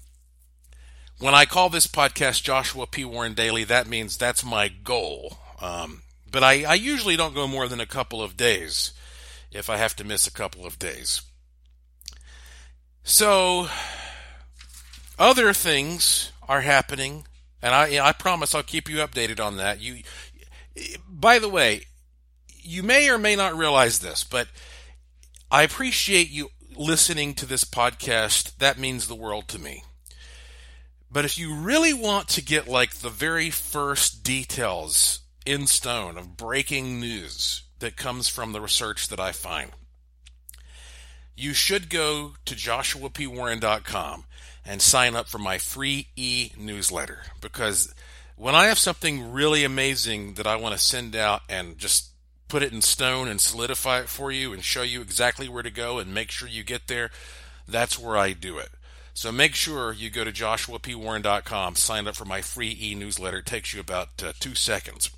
When 1.18 1.34
I 1.34 1.44
call 1.44 1.70
this 1.70 1.86
podcast 1.86 2.42
Joshua 2.42 2.86
P. 2.86 3.04
Warren 3.04 3.34
Daily, 3.34 3.64
that 3.64 3.86
means 3.86 4.16
that's 4.16 4.44
my 4.44 4.68
goal. 4.68 5.38
Um, 5.60 6.02
but 6.30 6.42
I, 6.42 6.64
I 6.64 6.74
usually 6.74 7.16
don't 7.16 7.34
go 7.34 7.46
more 7.46 7.68
than 7.68 7.80
a 7.80 7.86
couple 7.86 8.20
of 8.20 8.36
days 8.36 8.92
if 9.52 9.70
I 9.70 9.76
have 9.76 9.94
to 9.96 10.04
miss 10.04 10.26
a 10.26 10.32
couple 10.32 10.66
of 10.66 10.78
days. 10.78 11.22
So, 13.04 13.68
other 15.18 15.52
things 15.52 16.32
are 16.48 16.62
happening, 16.62 17.26
and 17.62 17.74
I, 17.74 18.04
I 18.04 18.12
promise 18.12 18.54
I'll 18.54 18.62
keep 18.64 18.88
you 18.88 18.96
updated 18.96 19.38
on 19.44 19.56
that. 19.58 19.80
You, 19.80 20.02
by 21.08 21.38
the 21.38 21.48
way, 21.48 21.82
you 22.48 22.82
may 22.82 23.08
or 23.08 23.18
may 23.18 23.36
not 23.36 23.56
realize 23.56 24.00
this, 24.00 24.24
but 24.24 24.48
I 25.50 25.62
appreciate 25.62 26.30
you 26.30 26.48
listening 26.74 27.34
to 27.34 27.46
this 27.46 27.62
podcast. 27.64 28.56
That 28.58 28.78
means 28.78 29.06
the 29.06 29.14
world 29.14 29.46
to 29.48 29.60
me. 29.60 29.84
But 31.14 31.24
if 31.24 31.38
you 31.38 31.54
really 31.54 31.94
want 31.94 32.26
to 32.30 32.42
get 32.42 32.66
like 32.66 32.94
the 32.94 33.08
very 33.08 33.48
first 33.48 34.24
details 34.24 35.20
in 35.46 35.68
stone 35.68 36.18
of 36.18 36.36
breaking 36.36 36.98
news 36.98 37.62
that 37.78 37.96
comes 37.96 38.26
from 38.26 38.50
the 38.50 38.60
research 38.60 39.06
that 39.06 39.20
I 39.20 39.30
find, 39.30 39.70
you 41.36 41.54
should 41.54 41.88
go 41.88 42.32
to 42.46 42.56
joshuapwarren.com 42.56 44.24
and 44.66 44.82
sign 44.82 45.14
up 45.14 45.28
for 45.28 45.38
my 45.38 45.56
free 45.58 46.08
e 46.16 46.50
newsletter 46.58 47.20
because 47.40 47.94
when 48.34 48.56
I 48.56 48.66
have 48.66 48.78
something 48.80 49.30
really 49.30 49.62
amazing 49.62 50.34
that 50.34 50.48
I 50.48 50.56
want 50.56 50.74
to 50.74 50.80
send 50.80 51.14
out 51.14 51.42
and 51.48 51.78
just 51.78 52.10
put 52.48 52.64
it 52.64 52.72
in 52.72 52.82
stone 52.82 53.28
and 53.28 53.40
solidify 53.40 54.00
it 54.00 54.08
for 54.08 54.32
you 54.32 54.52
and 54.52 54.64
show 54.64 54.82
you 54.82 55.00
exactly 55.00 55.48
where 55.48 55.62
to 55.62 55.70
go 55.70 56.00
and 56.00 56.12
make 56.12 56.32
sure 56.32 56.48
you 56.48 56.64
get 56.64 56.88
there, 56.88 57.12
that's 57.68 58.00
where 58.00 58.16
I 58.16 58.32
do 58.32 58.58
it. 58.58 58.70
So 59.14 59.30
make 59.30 59.54
sure 59.54 59.92
you 59.92 60.10
go 60.10 60.24
to 60.24 60.32
joshuapwarren.com, 60.32 61.76
sign 61.76 62.08
up 62.08 62.16
for 62.16 62.24
my 62.24 62.40
free 62.40 62.76
e 62.78 62.94
newsletter. 62.96 63.38
It 63.38 63.46
takes 63.46 63.72
you 63.72 63.80
about 63.80 64.22
uh, 64.22 64.32
two 64.40 64.56
seconds. 64.56 65.10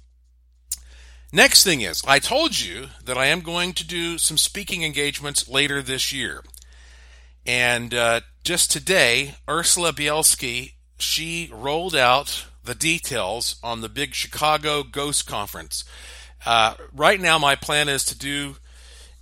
Next 1.32 1.64
thing 1.64 1.80
is, 1.80 2.02
I 2.06 2.18
told 2.18 2.60
you 2.60 2.88
that 3.04 3.18
I 3.18 3.26
am 3.26 3.40
going 3.40 3.72
to 3.72 3.86
do 3.86 4.18
some 4.18 4.38
speaking 4.38 4.84
engagements 4.84 5.48
later 5.48 5.82
this 5.82 6.12
year. 6.12 6.44
And 7.46 7.92
uh, 7.94 8.20
just 8.44 8.70
today, 8.70 9.34
Ursula 9.48 9.92
Bielski, 9.92 10.74
she 10.98 11.50
rolled 11.52 11.96
out 11.96 12.46
the 12.64 12.74
details 12.74 13.56
on 13.62 13.80
the 13.80 13.88
big 13.88 14.14
Chicago 14.14 14.82
Ghost 14.82 15.26
Conference. 15.26 15.84
Uh, 16.44 16.74
right 16.92 17.20
now, 17.20 17.38
my 17.38 17.56
plan 17.56 17.88
is 17.88 18.04
to 18.04 18.18
do 18.18 18.56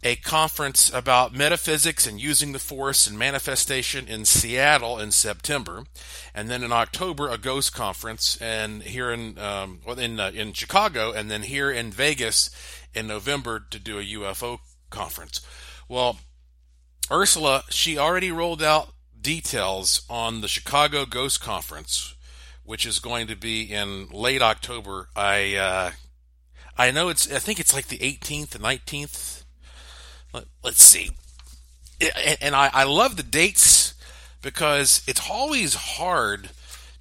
a 0.04 0.16
conference 0.16 0.92
about 0.92 1.34
metaphysics 1.34 2.06
and 2.06 2.20
using 2.20 2.52
the 2.52 2.58
force 2.58 3.06
and 3.06 3.18
manifestation 3.18 4.06
in 4.06 4.26
Seattle 4.26 4.98
in 4.98 5.10
September, 5.10 5.84
and 6.34 6.50
then 6.50 6.62
in 6.62 6.72
October 6.72 7.30
a 7.30 7.38
ghost 7.38 7.74
conference, 7.74 8.36
and 8.40 8.82
here 8.82 9.10
in 9.10 9.38
um, 9.38 9.80
in 9.96 10.20
uh, 10.20 10.30
in 10.34 10.52
Chicago, 10.52 11.10
and 11.10 11.30
then 11.30 11.42
here 11.42 11.70
in 11.70 11.90
Vegas 11.90 12.50
in 12.94 13.06
November 13.06 13.64
to 13.70 13.78
do 13.78 13.98
a 13.98 14.04
UFO 14.04 14.58
conference. 14.90 15.40
Well, 15.88 16.18
Ursula, 17.10 17.64
she 17.70 17.96
already 17.96 18.30
rolled 18.30 18.62
out 18.62 18.90
details 19.18 20.02
on 20.10 20.42
the 20.42 20.48
Chicago 20.48 21.06
Ghost 21.06 21.40
Conference, 21.40 22.14
which 22.62 22.84
is 22.84 22.98
going 22.98 23.26
to 23.26 23.36
be 23.36 23.62
in 23.62 24.08
late 24.10 24.42
October. 24.42 25.08
I 25.16 25.56
uh, 25.56 25.90
I 26.76 26.90
know 26.90 27.08
it's 27.08 27.32
I 27.32 27.38
think 27.38 27.58
it's 27.58 27.72
like 27.72 27.88
the 27.88 27.98
18th 27.98 28.54
and 28.54 28.64
19th. 28.64 29.43
Let, 30.34 30.46
us 30.64 30.78
see. 30.78 31.10
And 32.40 32.54
I, 32.54 32.68
I 32.72 32.84
love 32.84 33.16
the 33.16 33.22
dates 33.22 33.94
because 34.42 35.02
it's 35.06 35.30
always 35.30 35.74
hard 35.74 36.50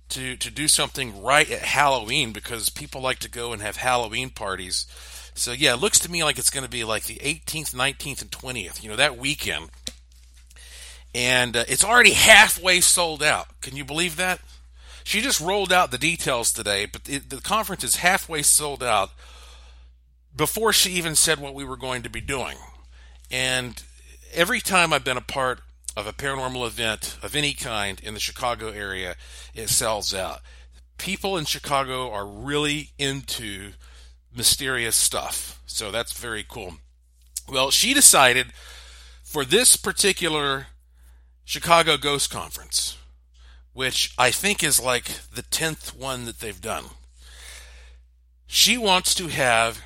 to 0.10 0.38
to 0.38 0.52
do 0.52 0.68
something 0.68 1.24
right 1.24 1.50
at 1.50 1.62
Halloween 1.62 2.32
because 2.32 2.70
people 2.70 3.02
like 3.02 3.20
to 3.20 3.30
go 3.30 3.52
and 3.52 3.62
have 3.62 3.78
Halloween 3.78 4.30
parties. 4.30 4.86
So 5.34 5.52
yeah, 5.52 5.74
it 5.74 5.80
looks 5.80 6.00
to 6.00 6.12
me 6.12 6.24
like 6.24 6.38
it's 6.38 6.52
going 6.52 6.64
to 6.64 6.70
be 6.70 6.84
like 6.84 7.06
the 7.06 7.16
18th, 7.16 7.74
19th, 7.74 8.22
and 8.22 8.32
20th. 8.32 8.84
You 8.84 8.90
know 8.90 8.96
that 8.96 9.18
weekend, 9.18 9.72
and 11.16 11.58
uh, 11.58 11.64
it's 11.68 11.84
already 11.84 12.12
halfway 12.12 12.80
sold 12.80 13.24
out. 13.24 13.48
Can 13.62 13.76
you 13.76 13.84
believe 13.84 14.16
that? 14.18 14.40
She 15.04 15.22
just 15.22 15.42
rolled 15.42 15.74
out 15.74 15.92
the 15.92 15.98
details 15.98 16.54
today, 16.54 16.86
but 16.86 17.02
it, 17.10 17.30
the 17.30 17.42
conference 17.42 17.84
is 17.84 17.98
halfway 17.98 18.42
sold 18.44 18.84
out 18.84 19.10
before 20.36 20.72
she 20.72 20.92
even 20.92 21.16
said 21.16 21.40
what 21.40 21.56
we 21.56 21.66
were 21.66 21.76
going 21.76 22.04
to 22.04 22.10
be 22.10 22.22
doing. 22.22 22.56
And 23.34 23.82
every 24.32 24.62
time 24.62 24.94
I've 24.94 25.04
been 25.04 25.18
a 25.18 25.22
part 25.22 25.62
of 25.98 26.06
a 26.06 26.14
paranormal 26.14 26.68
event 26.68 27.18
of 27.24 27.36
any 27.36 27.54
kind 27.54 28.00
in 28.00 28.14
the 28.14 28.20
Chicago 28.20 28.70
area, 28.70 29.16
it 29.56 29.70
sells 29.70 30.14
out. 30.14 30.42
People 31.00 31.36
in 31.36 31.46
Chicago 31.46 32.12
are 32.12 32.28
really 32.28 32.92
into 33.00 33.72
mysterious 34.36 34.96
stuff. 34.96 35.60
So 35.66 35.90
that's 35.90 36.14
very 36.14 36.46
cool. 36.48 36.76
Well, 37.50 37.72
she 37.72 37.96
decided 37.96 38.54
for 39.24 39.44
this 39.44 39.78
particular 39.78 40.68
Chicago 41.44 41.98
Ghost 41.98 42.30
Conference, 42.30 43.00
which 43.74 44.14
I 44.16 44.30
think 44.30 44.64
is 44.64 44.80
like 44.80 45.06
the 45.34 45.42
10th 45.42 45.98
one 45.98 46.26
that 46.26 46.40
they've 46.40 46.62
done, 46.62 46.86
she 48.46 48.78
wants 48.78 49.16
to 49.16 49.28
have, 49.30 49.82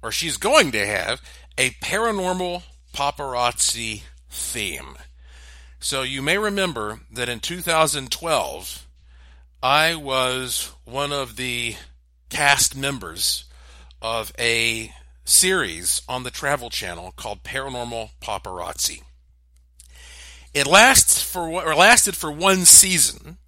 or 0.00 0.12
she's 0.12 0.36
going 0.36 0.70
to 0.70 0.86
have, 0.86 1.20
a 1.58 1.70
paranormal 1.70 2.62
paparazzi 2.94 4.02
theme. 4.30 4.96
So 5.80 6.02
you 6.02 6.22
may 6.22 6.38
remember 6.38 7.00
that 7.12 7.28
in 7.28 7.40
2012, 7.40 8.86
I 9.62 9.94
was 9.94 10.70
one 10.84 11.12
of 11.12 11.36
the 11.36 11.76
cast 12.30 12.76
members 12.76 13.44
of 14.00 14.32
a 14.38 14.92
series 15.24 16.02
on 16.08 16.22
the 16.22 16.30
Travel 16.30 16.70
Channel 16.70 17.12
called 17.16 17.42
Paranormal 17.42 18.10
Paparazzi. 18.20 19.02
It 20.54 20.66
lasts 20.66 21.22
for 21.22 21.48
or 21.48 21.74
lasted 21.74 22.16
for 22.16 22.30
one 22.30 22.64
season, 22.64 23.38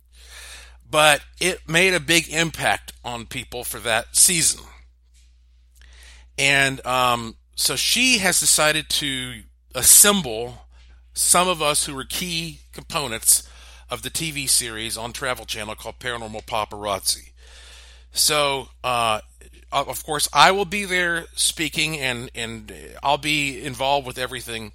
but 0.88 1.22
it 1.40 1.68
made 1.68 1.94
a 1.94 2.00
big 2.00 2.28
impact 2.28 2.92
on 3.04 3.26
people 3.26 3.64
for 3.64 3.78
that 3.80 4.16
season. 4.16 4.64
And 6.38 6.84
um, 6.86 7.36
so 7.54 7.76
she 7.76 8.18
has 8.18 8.40
decided 8.40 8.88
to 8.88 9.42
assemble 9.74 10.66
some 11.12 11.48
of 11.48 11.62
us 11.62 11.86
who 11.86 11.94
were 11.94 12.04
key 12.04 12.60
components 12.72 13.48
of 13.90 14.02
the 14.02 14.10
TV 14.10 14.48
series 14.48 14.96
on 14.96 15.12
Travel 15.12 15.44
Channel 15.44 15.74
called 15.76 15.98
Paranormal 15.98 16.44
Paparazzi. 16.46 17.30
So, 18.12 18.68
uh, 18.82 19.20
of 19.72 20.04
course, 20.04 20.28
I 20.32 20.52
will 20.52 20.64
be 20.64 20.84
there 20.84 21.26
speaking, 21.34 21.98
and 21.98 22.30
and 22.34 22.72
I'll 23.02 23.18
be 23.18 23.64
involved 23.64 24.06
with 24.06 24.18
everything. 24.18 24.72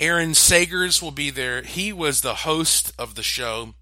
Aaron 0.00 0.30
Sagers 0.30 1.02
will 1.02 1.10
be 1.10 1.30
there. 1.30 1.62
He 1.62 1.92
was 1.92 2.20
the 2.20 2.34
host 2.34 2.92
of 2.98 3.14
the 3.14 3.22
show. 3.22 3.74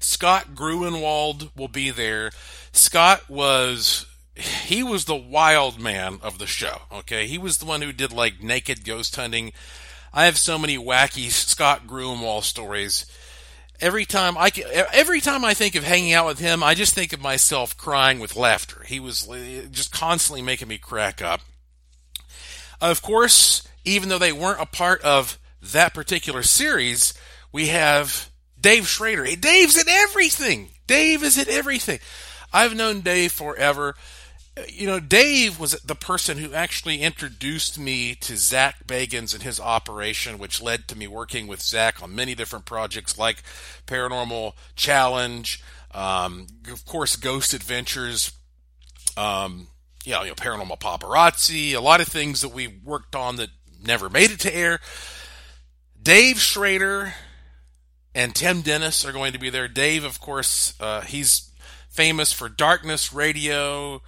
Scott 0.00 0.54
Gruenwald 0.54 1.50
will 1.56 1.68
be 1.68 1.90
there. 1.90 2.32
Scott 2.72 3.28
was 3.28 4.06
he 4.34 4.82
was 4.82 5.04
the 5.04 5.14
wild 5.14 5.78
man 5.78 6.18
of 6.22 6.38
the 6.38 6.46
show. 6.46 6.82
Okay, 6.92 7.26
he 7.26 7.38
was 7.38 7.58
the 7.58 7.66
one 7.66 7.82
who 7.82 7.92
did 7.92 8.12
like 8.12 8.42
naked 8.42 8.84
ghost 8.84 9.16
hunting 9.16 9.52
I 10.14 10.26
have 10.26 10.36
so 10.36 10.58
many 10.58 10.76
wacky 10.76 11.30
Scott 11.30 11.86
Gruenwald 11.86 12.42
stories. 12.42 13.06
Every 13.80 14.04
time 14.04 14.36
I 14.36 14.50
every 14.92 15.20
time 15.20 15.44
I 15.44 15.54
think 15.54 15.74
of 15.74 15.84
hanging 15.84 16.12
out 16.12 16.26
with 16.26 16.38
him, 16.38 16.62
I 16.62 16.74
just 16.74 16.94
think 16.94 17.12
of 17.12 17.20
myself 17.20 17.76
crying 17.76 18.20
with 18.20 18.36
laughter. 18.36 18.84
He 18.86 19.00
was 19.00 19.28
uh, 19.28 19.66
just 19.70 19.90
constantly 19.90 20.42
making 20.42 20.68
me 20.68 20.78
crack 20.78 21.22
up. 21.22 21.40
Of 22.80 23.00
course, 23.00 23.66
even 23.84 24.08
though 24.08 24.18
they 24.18 24.32
weren't 24.32 24.60
a 24.60 24.66
part 24.66 25.00
of 25.02 25.38
that 25.62 25.94
particular 25.94 26.42
series, 26.42 27.14
we 27.50 27.68
have 27.68 28.30
Dave 28.60 28.86
Schrader. 28.86 29.24
Dave's 29.36 29.78
in 29.78 29.88
everything. 29.88 30.68
Dave 30.86 31.22
is 31.22 31.38
in 31.38 31.48
everything. 31.48 32.00
I've 32.52 32.76
known 32.76 33.00
Dave 33.00 33.32
forever 33.32 33.96
you 34.68 34.86
know, 34.86 35.00
Dave 35.00 35.58
was 35.58 35.72
the 35.80 35.94
person 35.94 36.38
who 36.38 36.52
actually 36.52 37.00
introduced 37.00 37.78
me 37.78 38.14
to 38.16 38.36
Zach 38.36 38.86
Bagans 38.86 39.32
and 39.32 39.42
his 39.42 39.58
operation, 39.58 40.38
which 40.38 40.60
led 40.60 40.88
to 40.88 40.96
me 40.96 41.06
working 41.06 41.46
with 41.46 41.62
Zach 41.62 42.02
on 42.02 42.14
many 42.14 42.34
different 42.34 42.66
projects 42.66 43.18
like 43.18 43.42
Paranormal 43.86 44.52
Challenge, 44.76 45.62
um, 45.92 46.46
of 46.70 46.84
course, 46.84 47.16
Ghost 47.16 47.54
Adventures, 47.54 48.32
um, 49.16 49.68
you, 50.04 50.12
know, 50.12 50.22
you 50.22 50.28
know, 50.28 50.34
Paranormal 50.34 50.78
Paparazzi, 50.78 51.74
a 51.74 51.80
lot 51.80 52.00
of 52.00 52.08
things 52.08 52.42
that 52.42 52.50
we 52.50 52.66
worked 52.66 53.16
on 53.16 53.36
that 53.36 53.50
never 53.82 54.10
made 54.10 54.30
it 54.30 54.40
to 54.40 54.54
air. 54.54 54.80
Dave 56.02 56.38
Schrader 56.38 57.14
and 58.14 58.34
Tim 58.34 58.60
Dennis 58.60 59.04
are 59.06 59.12
going 59.12 59.32
to 59.32 59.38
be 59.38 59.48
there. 59.48 59.68
Dave, 59.68 60.04
of 60.04 60.20
course, 60.20 60.74
uh, 60.78 61.00
he's 61.02 61.50
famous 61.88 62.32
for 62.32 62.48
Darkness 62.50 63.12
Radio. 63.12 64.02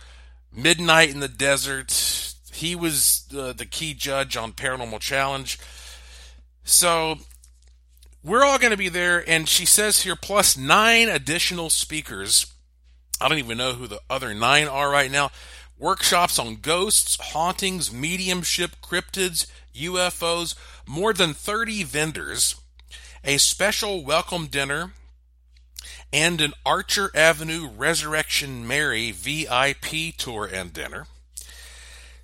Midnight 0.55 1.11
in 1.11 1.21
the 1.21 1.29
Desert. 1.29 2.35
He 2.53 2.75
was 2.75 3.27
the, 3.31 3.53
the 3.53 3.67
key 3.67 3.95
judge 3.95 4.37
on 4.37 4.53
Paranormal 4.53 5.01
Challenge. 5.01 5.59
So 6.63 7.17
we're 8.23 8.45
all 8.45 8.59
going 8.59 8.71
to 8.71 8.77
be 8.77 8.89
there, 8.89 9.29
and 9.29 9.49
she 9.49 9.67
says 9.67 10.03
here 10.03 10.17
plus 10.17 10.57
nine 10.57 11.09
additional 11.09 11.71
speakers. 11.71 12.47
I 13.21 13.29
don't 13.29 13.39
even 13.39 13.59
know 13.59 13.73
who 13.73 13.87
the 13.87 14.01
other 14.09 14.33
nine 14.33 14.69
are 14.69 14.91
right 14.91 15.11
now. 15.11 15.31
Workshops 15.79 16.39
on 16.39 16.57
ghosts, 16.57 17.19
hauntings, 17.21 17.93
mediumship, 17.93 18.77
cryptids, 18.83 19.47
UFOs, 19.75 20.55
more 20.87 21.13
than 21.13 21.35
30 21.35 21.83
vendors, 21.83 22.55
a 23.25 23.39
special 23.39 24.05
welcome 24.05 24.47
dinner 24.47 24.93
and 26.15 26.41
an 26.41 26.53
Archer 26.65 27.11
Avenue 27.13 27.69
Resurrection 27.69 28.65
Mary 28.69 29.11
VIP 29.11 30.17
tour 30.17 30.49
and 30.51 30.73
dinner. 30.73 31.09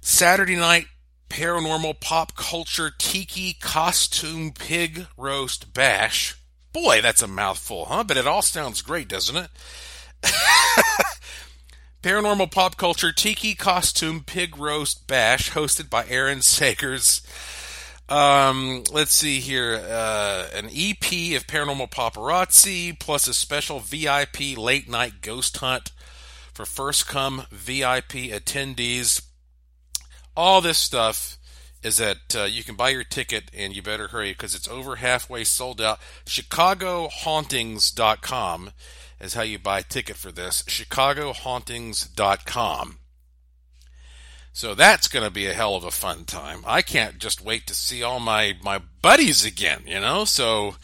Saturday 0.01 0.55
night 0.55 0.87
paranormal 1.29 1.99
pop 1.99 2.37
culture 2.37 2.93
tiki 2.97 3.53
costume 3.53 4.53
pig 4.53 5.09
roast 5.17 5.75
bash. 5.75 6.37
Boy, 6.73 7.01
that's 7.01 7.21
a 7.21 7.27
mouthful, 7.27 7.87
huh? 7.87 8.05
But 8.05 8.17
it 8.17 8.29
all 8.29 8.43
sounds 8.43 8.81
great, 8.81 9.09
doesn't 9.09 9.35
it? 9.35 9.51
paranormal 12.05 12.53
pop 12.53 12.77
culture 12.77 13.11
tiki 13.11 13.57
costume 13.57 14.23
pig 14.25 14.57
roast 14.57 15.09
bash 15.09 15.51
hosted 15.51 15.91
by 15.91 16.07
Aaron 16.07 16.39
Sagers 16.39 17.27
um, 18.11 18.85
let's 18.93 19.15
see 19.15 19.41
here. 19.41 19.83
Uh, 19.89 20.47
an 20.55 20.67
EP 20.67 21.37
of 21.37 21.47
Paranormal 21.47 21.91
Paparazzi 21.91 22.99
plus 22.99 23.29
a 23.29 23.35
special 23.35 23.81
VIP 23.81 24.59
late 24.59 24.89
night 24.89 25.21
ghost 25.23 25.57
hunt 25.59 25.93
for 26.53 26.67
first 26.67 27.07
come 27.07 27.45
VIP 27.51 28.33
attendees. 28.33 29.23
All 30.37 30.61
this 30.61 30.79
stuff 30.79 31.39
is 31.83 31.97
that 31.97 32.37
uh, 32.37 32.45
you 32.45 32.63
can 32.63 32.77
buy 32.77 32.91
your 32.91 33.05
ticket 33.05 33.51
and 33.57 33.75
you 33.75 33.81
better 33.83 34.09
hurry 34.09 34.33
because 34.33 34.55
it's 34.55 34.69
over 34.69 34.97
halfway 34.97 35.45
sold 35.45 35.81
out. 35.81 35.99
ChicagoHauntings.com 36.27 38.71
is 39.21 39.33
how 39.35 39.43
you 39.43 39.59
buy 39.59 39.79
a 39.79 39.83
ticket 39.83 40.17
for 40.17 40.31
this. 40.33 40.63
ChicagoHauntings.com. 40.63 43.00
So 44.53 44.75
that's 44.75 45.09
going 45.09 45.25
to 45.25 45.31
be 45.31 45.47
a 45.47 45.55
hell 45.55 45.77
of 45.77 45.85
a 45.85 45.91
fun 45.91 46.25
time. 46.25 46.65
I 46.67 46.83
can't 46.83 47.19
just 47.19 47.45
wait 47.45 47.67
to 47.69 47.75
see 47.75 48.03
all 48.03 48.21
my, 48.21 48.57
my 48.63 48.81
buddies 49.01 49.45
again, 49.45 49.83
you 49.87 50.01
know? 50.01 50.25
So 50.25 50.75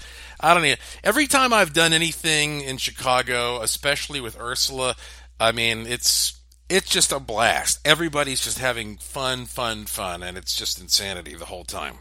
I 0.40 0.54
don't 0.54 0.62
know. 0.62 0.74
Every 1.02 1.26
time 1.26 1.52
I've 1.52 1.72
done 1.72 1.92
anything 1.92 2.60
in 2.60 2.76
Chicago, 2.76 3.60
especially 3.62 4.20
with 4.20 4.38
Ursula, 4.40 4.94
I 5.40 5.52
mean, 5.52 5.86
it's, 5.86 6.40
it's 6.68 6.88
just 6.88 7.12
a 7.12 7.20
blast. 7.20 7.80
Everybody's 7.84 8.42
just 8.42 8.58
having 8.58 8.98
fun, 8.98 9.46
fun, 9.46 9.86
fun, 9.86 10.22
and 10.22 10.38
it's 10.38 10.56
just 10.56 10.80
insanity 10.80 11.34
the 11.34 11.46
whole 11.46 11.64
time. 11.64 11.98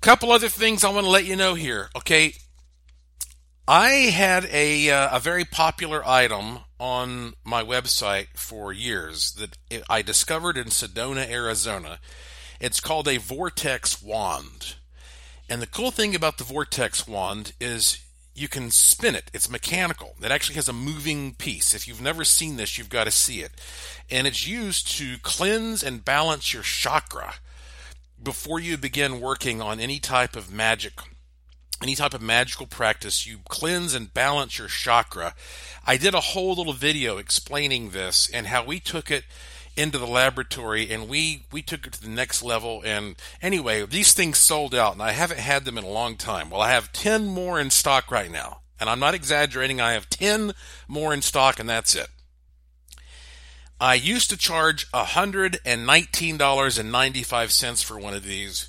Couple 0.00 0.30
other 0.30 0.48
things 0.48 0.84
I 0.84 0.90
want 0.90 1.04
to 1.04 1.10
let 1.10 1.24
you 1.24 1.34
know 1.34 1.54
here. 1.54 1.90
Okay, 1.96 2.34
I 3.66 3.88
had 3.88 4.48
a 4.52 4.90
uh, 4.90 5.16
a 5.16 5.20
very 5.20 5.44
popular 5.44 6.06
item 6.06 6.60
on 6.78 7.34
my 7.44 7.62
website 7.62 8.28
for 8.34 8.72
years 8.72 9.32
that 9.32 9.56
I 9.88 10.02
discovered 10.02 10.56
in 10.56 10.66
Sedona, 10.66 11.28
Arizona. 11.28 11.98
It's 12.60 12.80
called 12.80 13.08
a 13.08 13.18
vortex 13.18 14.02
wand. 14.02 14.76
And 15.48 15.62
the 15.62 15.66
cool 15.66 15.90
thing 15.90 16.14
about 16.14 16.38
the 16.38 16.44
vortex 16.44 17.06
wand 17.06 17.52
is 17.60 18.04
you 18.34 18.48
can 18.48 18.70
spin 18.70 19.14
it. 19.14 19.30
It's 19.34 19.50
mechanical. 19.50 20.14
It 20.22 20.30
actually 20.30 20.56
has 20.56 20.68
a 20.68 20.72
moving 20.72 21.34
piece. 21.34 21.74
If 21.74 21.88
you've 21.88 22.00
never 22.00 22.24
seen 22.24 22.56
this, 22.56 22.78
you've 22.78 22.88
got 22.88 23.04
to 23.04 23.10
see 23.10 23.40
it. 23.40 23.52
And 24.10 24.26
it's 24.26 24.46
used 24.46 24.88
to 24.98 25.18
cleanse 25.22 25.82
and 25.82 26.04
balance 26.04 26.52
your 26.52 26.62
chakra 26.62 27.34
before 28.22 28.60
you 28.60 28.76
begin 28.76 29.20
working 29.20 29.60
on 29.60 29.80
any 29.80 29.98
type 29.98 30.36
of 30.36 30.52
magic 30.52 30.94
any 31.82 31.94
type 31.94 32.14
of 32.14 32.22
magical 32.22 32.66
practice, 32.66 33.26
you 33.26 33.38
cleanse 33.48 33.94
and 33.94 34.12
balance 34.12 34.58
your 34.58 34.68
chakra. 34.68 35.34
I 35.86 35.96
did 35.96 36.14
a 36.14 36.20
whole 36.20 36.54
little 36.54 36.72
video 36.72 37.18
explaining 37.18 37.90
this 37.90 38.28
and 38.32 38.48
how 38.48 38.64
we 38.64 38.80
took 38.80 39.10
it 39.10 39.24
into 39.76 39.96
the 39.96 40.06
laboratory 40.06 40.90
and 40.90 41.08
we 41.08 41.44
we 41.52 41.62
took 41.62 41.86
it 41.86 41.92
to 41.92 42.02
the 42.02 42.08
next 42.08 42.42
level. 42.42 42.82
And 42.84 43.14
anyway 43.40 43.86
these 43.86 44.12
things 44.12 44.38
sold 44.38 44.74
out 44.74 44.94
and 44.94 45.02
i 45.02 45.12
haven't 45.12 45.38
had 45.38 45.64
them 45.64 45.78
in 45.78 45.84
a 45.84 45.88
long 45.88 46.16
time. 46.16 46.50
Well 46.50 46.60
i 46.60 46.72
have 46.72 46.92
10 46.92 47.26
more 47.26 47.60
in 47.60 47.70
stock 47.70 48.10
right 48.10 48.30
now. 48.30 48.62
And 48.80 48.90
i'm 48.90 48.98
not 48.98 49.14
exaggerating. 49.14 49.80
I 49.80 49.92
have 49.92 50.10
10 50.10 50.52
more 50.88 51.14
in 51.14 51.22
stock 51.22 51.60
and 51.60 51.68
that's 51.68 51.94
it. 51.94 52.08
I 53.80 53.94
used 53.94 54.30
to 54.30 54.36
charge 54.36 54.90
$119.95 54.90 57.84
for 57.84 58.00
one 58.00 58.14
of 58.14 58.24
these 58.24 58.68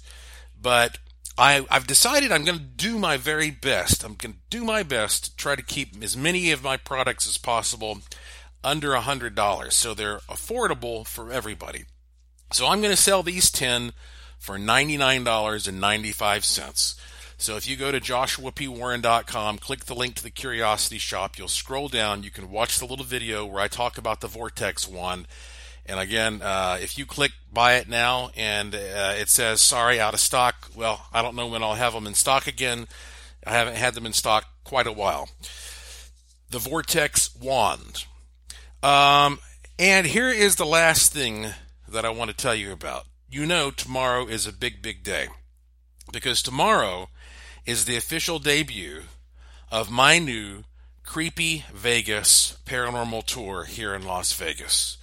but 0.62 1.00
I, 1.40 1.66
have 1.70 1.88
decided 1.88 2.32
I'm 2.32 2.44
going 2.44 2.60
to 2.60 2.64
do 2.64 3.00
my 3.00 3.18
very 3.18 3.50
best. 3.50 4.04
I'm 4.04 4.16
going 4.16 4.34
to 4.34 4.40
do 4.50 4.66
my 4.66 4.84
best 4.84 5.26
to 5.26 5.36
try 5.38 5.56
to 5.56 5.62
keep 5.62 6.04
as 6.04 6.18
many 6.18 6.52
of 6.52 6.64
my 6.64 6.76
products 6.76 7.26
as 7.28 7.38
possible 7.38 8.00
under 8.64 8.94
a 8.94 9.02
$100. 9.02 9.72
So 9.72 9.94
they're 9.94 10.18
affordable 10.20 11.08
for 11.08 11.32
everybody. 11.32 11.86
So 12.52 12.68
I'm 12.68 12.82
going 12.82 12.92
to 12.92 13.02
sell 13.02 13.24
these 13.24 13.50
10 13.52 13.94
for 14.38 14.58
$99.95. 14.58 16.96
So 17.38 17.56
if 17.56 17.70
you 17.70 17.78
go 17.78 17.94
to 17.94 18.02
joshuapwarren.com, 18.02 19.60
click 19.60 19.86
the 19.86 19.96
link 19.96 20.16
to 20.16 20.24
the 20.24 20.30
Curiosity 20.30 20.98
Shop, 20.98 21.38
you'll 21.38 21.48
scroll 21.48 21.88
down. 21.88 22.24
You 22.24 22.32
can 22.32 22.52
watch 22.52 22.80
the 22.80 22.86
little 22.86 23.06
video 23.06 23.46
where 23.46 23.62
I 23.62 23.70
talk 23.70 23.98
about 23.98 24.20
the 24.20 24.28
Vortex 24.28 24.90
wand. 24.90 25.26
And 25.90 26.00
again, 26.00 26.42
uh, 26.42 26.78
if 26.80 26.98
you 26.98 27.06
click 27.06 27.32
buy 27.52 27.76
it 27.76 27.90
now 27.90 28.30
and 28.38 28.76
uh, 28.76 29.16
it 29.18 29.28
says 29.28 29.60
sorry 29.60 30.00
out 30.00 30.14
of 30.14 30.20
stock, 30.20 30.70
well, 30.76 31.08
I 31.12 31.22
don't 31.22 31.36
know 31.36 31.48
when 31.48 31.64
I'll 31.64 31.74
have 31.74 31.94
them 31.94 32.08
in 32.08 32.14
stock 32.14 32.48
again. 32.48 32.88
I 33.46 33.54
haven't 33.54 33.76
had 33.76 33.96
them 33.96 34.06
in 34.06 34.14
stock 34.14 34.46
quite 34.64 34.88
a 34.88 34.92
while. 34.92 35.30
The 36.52 36.60
Vortex 36.60 37.36
wand. 37.36 38.06
Um, 38.84 39.40
and 39.80 40.06
here 40.06 40.30
is 40.30 40.56
the 40.56 40.66
last 40.66 41.12
thing 41.12 41.48
that 41.88 42.06
I 42.06 42.10
want 42.10 42.30
to 42.30 42.38
tell 42.38 42.56
you 42.56 42.72
about. 42.72 43.06
You 43.28 43.46
know, 43.46 43.72
tomorrow 43.72 44.28
is 44.28 44.46
a 44.46 44.54
big, 44.54 44.82
big 44.82 45.04
day 45.04 45.28
because 46.12 46.42
tomorrow 46.42 47.10
is 47.66 47.86
the 47.86 47.98
official 47.98 48.40
debut 48.40 49.04
of 49.72 49.92
my 49.92 50.20
new 50.20 50.64
Creepy 51.04 51.66
Vegas 51.74 52.58
paranormal 52.66 53.26
tour 53.26 53.64
here 53.66 53.96
in 53.96 54.04
Las 54.04 54.32
Vegas, 54.34 54.98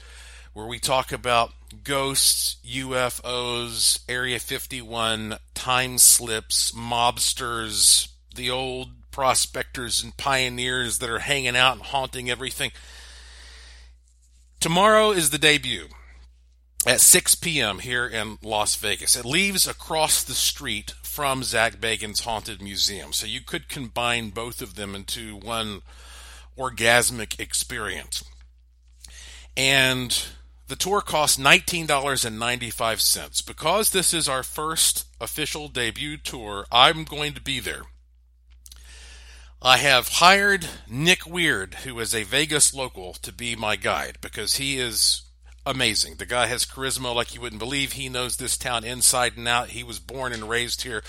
where 0.57 0.67
we 0.67 0.79
talk 0.79 1.13
about 1.13 1.53
ghosts, 1.85 2.57
UFOs, 2.67 4.03
Area 4.09 4.39
51, 4.39 5.37
time 5.53 5.99
slips, 5.99 6.73
mobsters, 6.73 8.09
the 8.35 8.51
old 8.51 8.89
prospectors 9.11 10.03
and 10.03 10.17
pioneers 10.17 10.97
that 11.01 11.11
are 11.11 11.19
hanging 11.19 11.59
out 11.59 11.75
and 11.75 11.83
haunting 11.83 12.31
everything. 12.31 12.71
Tomorrow 14.59 15.11
is 15.11 15.29
the 15.29 15.37
debut 15.37 15.89
at 16.87 17.03
6 17.03 17.35
p.m. 17.35 17.81
here 17.81 18.07
in 18.07 18.39
Las 18.43 18.77
Vegas. 18.77 19.15
It 19.15 19.27
leaves 19.27 19.69
across 19.69 20.25
the 20.25 20.33
street 20.33 20.95
from 21.03 21.43
Zach 21.43 21.83
Bagans' 21.83 22.23
Haunted 22.23 22.63
Museum. 22.63 23.13
So 23.13 23.27
you 23.27 23.43
could 23.43 23.69
combine 23.69 24.31
both 24.31 24.63
of 24.63 24.75
them 24.75 24.95
into 24.95 25.37
one 25.37 25.83
orgasmic 26.57 27.39
experience. 27.39 28.25
And 29.55 30.27
the 30.69 30.77
tour 30.77 31.01
costs 31.01 31.39
$19.95. 31.39 33.47
Because 33.47 33.91
this 33.91 34.13
is 34.13 34.29
our 34.29 34.43
first 34.43 35.07
official 35.21 35.69
debut 35.69 36.17
tour, 36.17 36.67
I'm 36.73 37.05
going 37.05 37.35
to 37.35 37.41
be 37.41 37.61
there. 37.61 37.83
I 39.63 39.79
have 39.79 40.09
hired 40.09 40.67
Nick 40.89 41.27
Weird, 41.27 41.77
who 41.77 41.99
is 41.99 42.15
a 42.15 42.25
Vegas 42.25 42.75
local, 42.75 43.15
to 43.15 43.33
be 43.33 43.57
my 43.57 43.77
guide 43.77 44.19
because 44.21 44.57
he 44.57 44.79
is 44.79 45.23
amazing. 45.65 46.17
The 46.17 46.27
guy 46.27 46.47
has 46.47 46.67
charisma 46.67 47.15
like 47.15 47.35
you 47.35 47.41
wouldn't 47.41 47.59
believe. 47.59 47.93
He 47.93 48.09
knows 48.09 48.37
this 48.37 48.57
town 48.57 48.85
inside 48.85 49.37
and 49.37 49.49
out. 49.49 49.71
He 49.71 49.83
was 49.83 49.99
born 49.99 50.33
and 50.33 50.49
raised 50.49 50.83
here. 50.83 51.03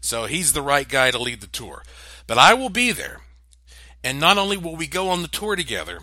So 0.00 0.26
he's 0.26 0.52
the 0.52 0.62
right 0.62 0.88
guy 0.88 1.10
to 1.10 1.18
lead 1.18 1.40
the 1.40 1.46
tour. 1.46 1.82
But 2.26 2.38
I 2.38 2.54
will 2.54 2.70
be 2.70 2.92
there. 2.92 3.20
And 4.04 4.18
not 4.18 4.36
only 4.36 4.56
will 4.56 4.76
we 4.76 4.88
go 4.88 5.08
on 5.08 5.22
the 5.22 5.28
tour 5.28 5.54
together, 5.54 6.00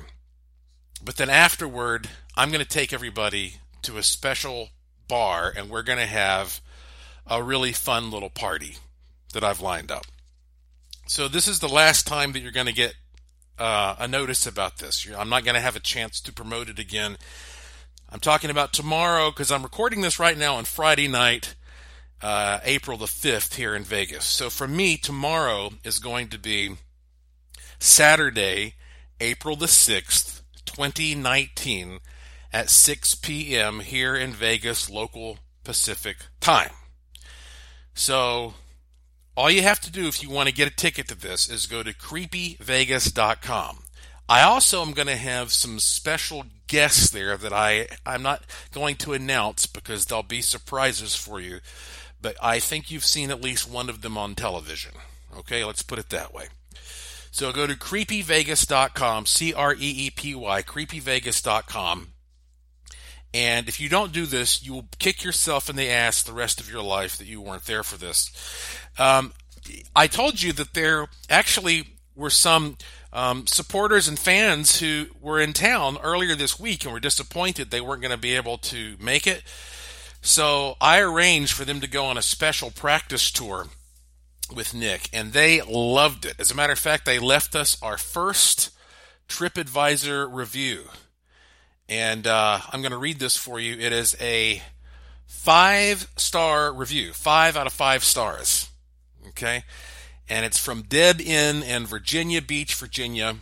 but 1.04 1.18
then 1.18 1.30
afterward, 1.30 2.10
I'm 2.40 2.52
going 2.52 2.64
to 2.64 2.70
take 2.70 2.94
everybody 2.94 3.56
to 3.82 3.98
a 3.98 4.02
special 4.02 4.70
bar 5.10 5.52
and 5.54 5.70
we're 5.70 5.84
going 5.84 6.00
to 6.00 6.06
have 6.06 6.62
a 7.28 7.44
really 7.44 7.74
fun 7.74 8.12
little 8.12 8.30
party 8.30 8.78
that 9.34 9.44
I've 9.44 9.60
lined 9.60 9.92
up. 9.92 10.06
So 11.06 11.28
this 11.28 11.50
is 11.50 11.60
the 11.60 11.68
last 11.68 12.08
time 12.08 12.32
that 12.32 12.40
you're 12.40 12.54
going 12.54 12.68
to 12.68 12.72
get 12.72 12.96
uh, 13.58 13.98
a 14.00 14.08
notice 14.08 14.48
about 14.48 14.78
this. 14.78 15.06
I'm 15.18 15.28
not 15.28 15.44
going 15.44 15.56
to 15.56 15.60
have 15.60 15.76
a 15.76 15.82
chance 15.82 16.22
to 16.22 16.32
promote 16.32 16.70
it 16.70 16.80
again. 16.80 17.18
I'm 18.10 18.22
talking 18.22 18.50
about 18.50 18.72
tomorrow 18.72 19.32
because 19.32 19.52
I'm 19.52 19.64
recording 19.64 20.00
this 20.00 20.18
right 20.18 20.38
now 20.38 20.56
on 20.56 20.64
Friday 20.64 21.10
night, 21.10 21.56
uh, 22.22 22.62
April 22.64 22.96
the 22.96 23.08
5th 23.08 23.56
here 23.56 23.76
in 23.76 23.84
Vegas. 23.84 24.24
So 24.24 24.50
for 24.50 24.66
me, 24.66 24.96
tomorrow 24.96 25.72
is 25.84 26.00
going 26.00 26.30
to 26.30 26.40
be 26.40 26.78
Saturday, 27.80 28.76
April 29.20 29.58
the 29.58 29.66
6th, 29.66 30.42
2019 30.64 32.00
at 32.52 32.70
6 32.70 33.16
p.m. 33.16 33.80
here 33.82 34.16
in 34.16 34.32
Vegas, 34.32 34.90
local 34.90 35.40
Pacific 35.64 36.18
time. 36.40 36.72
So 37.94 38.54
all 39.36 39.52
you 39.52 39.62
have 39.62 39.80
to 39.82 39.92
do 39.92 40.08
if 40.08 40.24
you 40.24 40.30
want 40.30 40.50
to 40.50 40.56
get 40.56 40.68
a 40.68 40.76
ticket 40.76 41.08
to 41.10 41.16
this 41.16 41.50
is 41.50 41.66
go 41.66 41.84
to 41.84 41.94
creepyvegas.com. 41.94 43.84
I 44.28 44.44
also 44.44 44.82
am 44.82 44.92
going 44.92 45.08
to 45.08 45.16
have 45.16 45.52
some 45.52 45.80
special 45.80 46.46
guests 46.68 47.10
there 47.10 47.36
that 47.36 47.52
I, 47.52 47.88
I'm 48.06 48.22
not 48.22 48.44
going 48.72 48.96
to 48.98 49.14
announce 49.14 49.66
because 49.66 50.06
there'll 50.06 50.24
be 50.24 50.42
surprises 50.42 51.16
for 51.16 51.40
you, 51.40 51.60
but 52.22 52.36
I 52.42 52.60
think 52.60 52.92
you've 52.92 53.06
seen 53.06 53.32
at 53.32 53.42
least 53.42 53.70
one 53.70 53.90
of 53.90 54.02
them 54.02 54.18
on 54.18 54.36
television. 54.36 54.92
Okay, 55.38 55.64
let's 55.64 55.82
put 55.82 56.00
it 56.00 56.10
that 56.10 56.34
way. 56.34 56.46
So 57.32 57.52
go 57.52 57.66
to 57.66 57.76
creepyvegas.com, 57.76 59.26
C 59.26 59.54
R 59.54 59.74
E 59.74 59.78
E 59.80 60.10
P 60.10 60.36
Y, 60.36 60.62
creepyvegas.com. 60.62 62.08
And 63.34 63.70
if 63.70 63.80
you 63.80 63.90
don't 63.90 64.12
do 64.12 64.26
this, 64.26 64.64
you 64.64 64.74
will 64.74 64.88
kick 64.98 65.24
yourself 65.24 65.70
in 65.70 65.76
the 65.76 65.90
ass 65.90 66.24
the 66.24 66.34
rest 66.34 66.60
of 66.60 66.72
your 66.72 66.82
life 66.82 67.18
that 67.18 67.28
you 67.28 67.42
weren't 67.42 67.66
there 67.66 67.84
for 67.84 67.98
this. 67.98 68.32
Um, 68.98 69.34
I 69.96 70.08
told 70.08 70.42
you 70.42 70.52
that 70.54 70.74
there 70.74 71.08
actually 71.30 72.00
were 72.16 72.32
some 72.32 72.78
um, 73.14 73.48
supporters 73.48 74.08
and 74.08 74.18
fans 74.18 74.80
who 74.80 75.08
were 75.22 75.40
in 75.40 75.54
town 75.54 75.98
earlier 76.04 76.36
this 76.36 76.60
week 76.60 76.84
and 76.84 76.94
were 76.94 77.00
disappointed 77.00 77.70
they 77.70 77.82
weren't 77.82 78.02
going 78.02 78.12
to 78.12 78.18
be 78.18 78.36
able 78.36 78.58
to 78.58 78.96
make 79.00 79.26
it. 79.28 79.44
So 80.22 80.76
I 80.82 81.00
arranged 81.00 81.54
for 81.54 81.66
them 81.66 81.80
to 81.82 81.88
go 81.88 82.06
on 82.06 82.18
a 82.18 82.22
special 82.22 82.72
practice 82.72 83.32
tour 83.32 83.68
with 84.54 84.74
Nick, 84.74 85.10
and 85.14 85.34
they 85.34 85.62
loved 85.62 86.26
it. 86.26 86.36
As 86.40 86.52
a 86.52 86.56
matter 86.56 86.74
of 86.74 86.80
fact, 86.80 87.06
they 87.06 87.20
left 87.20 87.56
us 87.56 87.82
our 87.82 87.98
first 87.98 88.72
TripAdvisor 89.28 90.28
review. 90.32 90.86
And 91.90 92.28
uh, 92.28 92.60
I'm 92.72 92.82
going 92.82 92.92
to 92.92 92.98
read 92.98 93.18
this 93.18 93.36
for 93.36 93.60
you. 93.60 93.74
It 93.74 93.92
is 93.92 94.16
a 94.22 94.62
five 95.26 96.08
star 96.16 96.72
review, 96.72 97.14
five 97.14 97.58
out 97.58 97.66
of 97.66 97.74
five 97.74 98.04
stars. 98.04 98.70
Okay. 99.30 99.64
And 100.30 100.46
it's 100.46 100.60
from 100.60 100.84
Deb 100.84 101.20
Inn 101.20 101.64
in 101.64 101.88
Virginia 101.88 102.44
Beach, 102.44 102.76
Virginia. 102.76 103.38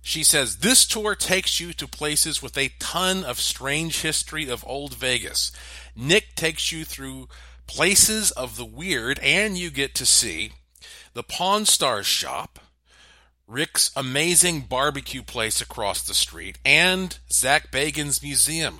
She 0.00 0.24
says, 0.24 0.56
This 0.56 0.86
tour 0.86 1.14
takes 1.14 1.60
you 1.60 1.74
to 1.74 1.86
places 1.86 2.42
with 2.42 2.56
a 2.56 2.72
ton 2.78 3.22
of 3.22 3.38
strange 3.38 4.00
history 4.00 4.48
of 4.48 4.64
old 4.66 4.94
Vegas. 4.94 5.52
Nick 5.94 6.34
takes 6.34 6.72
you 6.72 6.86
through 6.86 7.28
places 7.66 8.30
of 8.30 8.56
the 8.56 8.64
weird, 8.64 9.18
and 9.18 9.58
you 9.58 9.70
get 9.70 9.94
to 9.96 10.06
see 10.06 10.52
the 11.12 11.22
Pawn 11.22 11.66
Stars 11.66 12.06
shop, 12.06 12.58
Rick's 13.50 13.90
amazing 13.96 14.60
barbecue 14.60 15.24
place 15.24 15.60
across 15.60 16.02
the 16.02 16.14
street, 16.14 16.56
and 16.64 17.18
Zach 17.32 17.72
Bagans' 17.72 18.22
museum. 18.22 18.78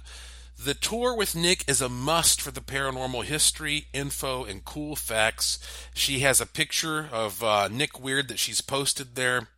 The 0.63 0.75
tour 0.75 1.17
with 1.17 1.35
Nick 1.35 1.69
is 1.69 1.81
a 1.81 1.89
must 1.89 2.41
for 2.41 2.53
the 2.53 2.61
paranormal 2.61 3.25
history, 3.25 3.87
info, 3.93 4.45
and 4.45 4.65
cool 4.65 4.95
facts. 4.95 5.59
She 5.93 6.21
has 6.21 6.41
a 6.41 6.47
picture 6.47 7.09
of 7.11 7.43
uh, 7.43 7.67
Nick 7.67 7.99
Weird 7.99 8.29
that 8.29 8.39
she's 8.39 8.61
posted 8.61 9.17
there. 9.17 9.49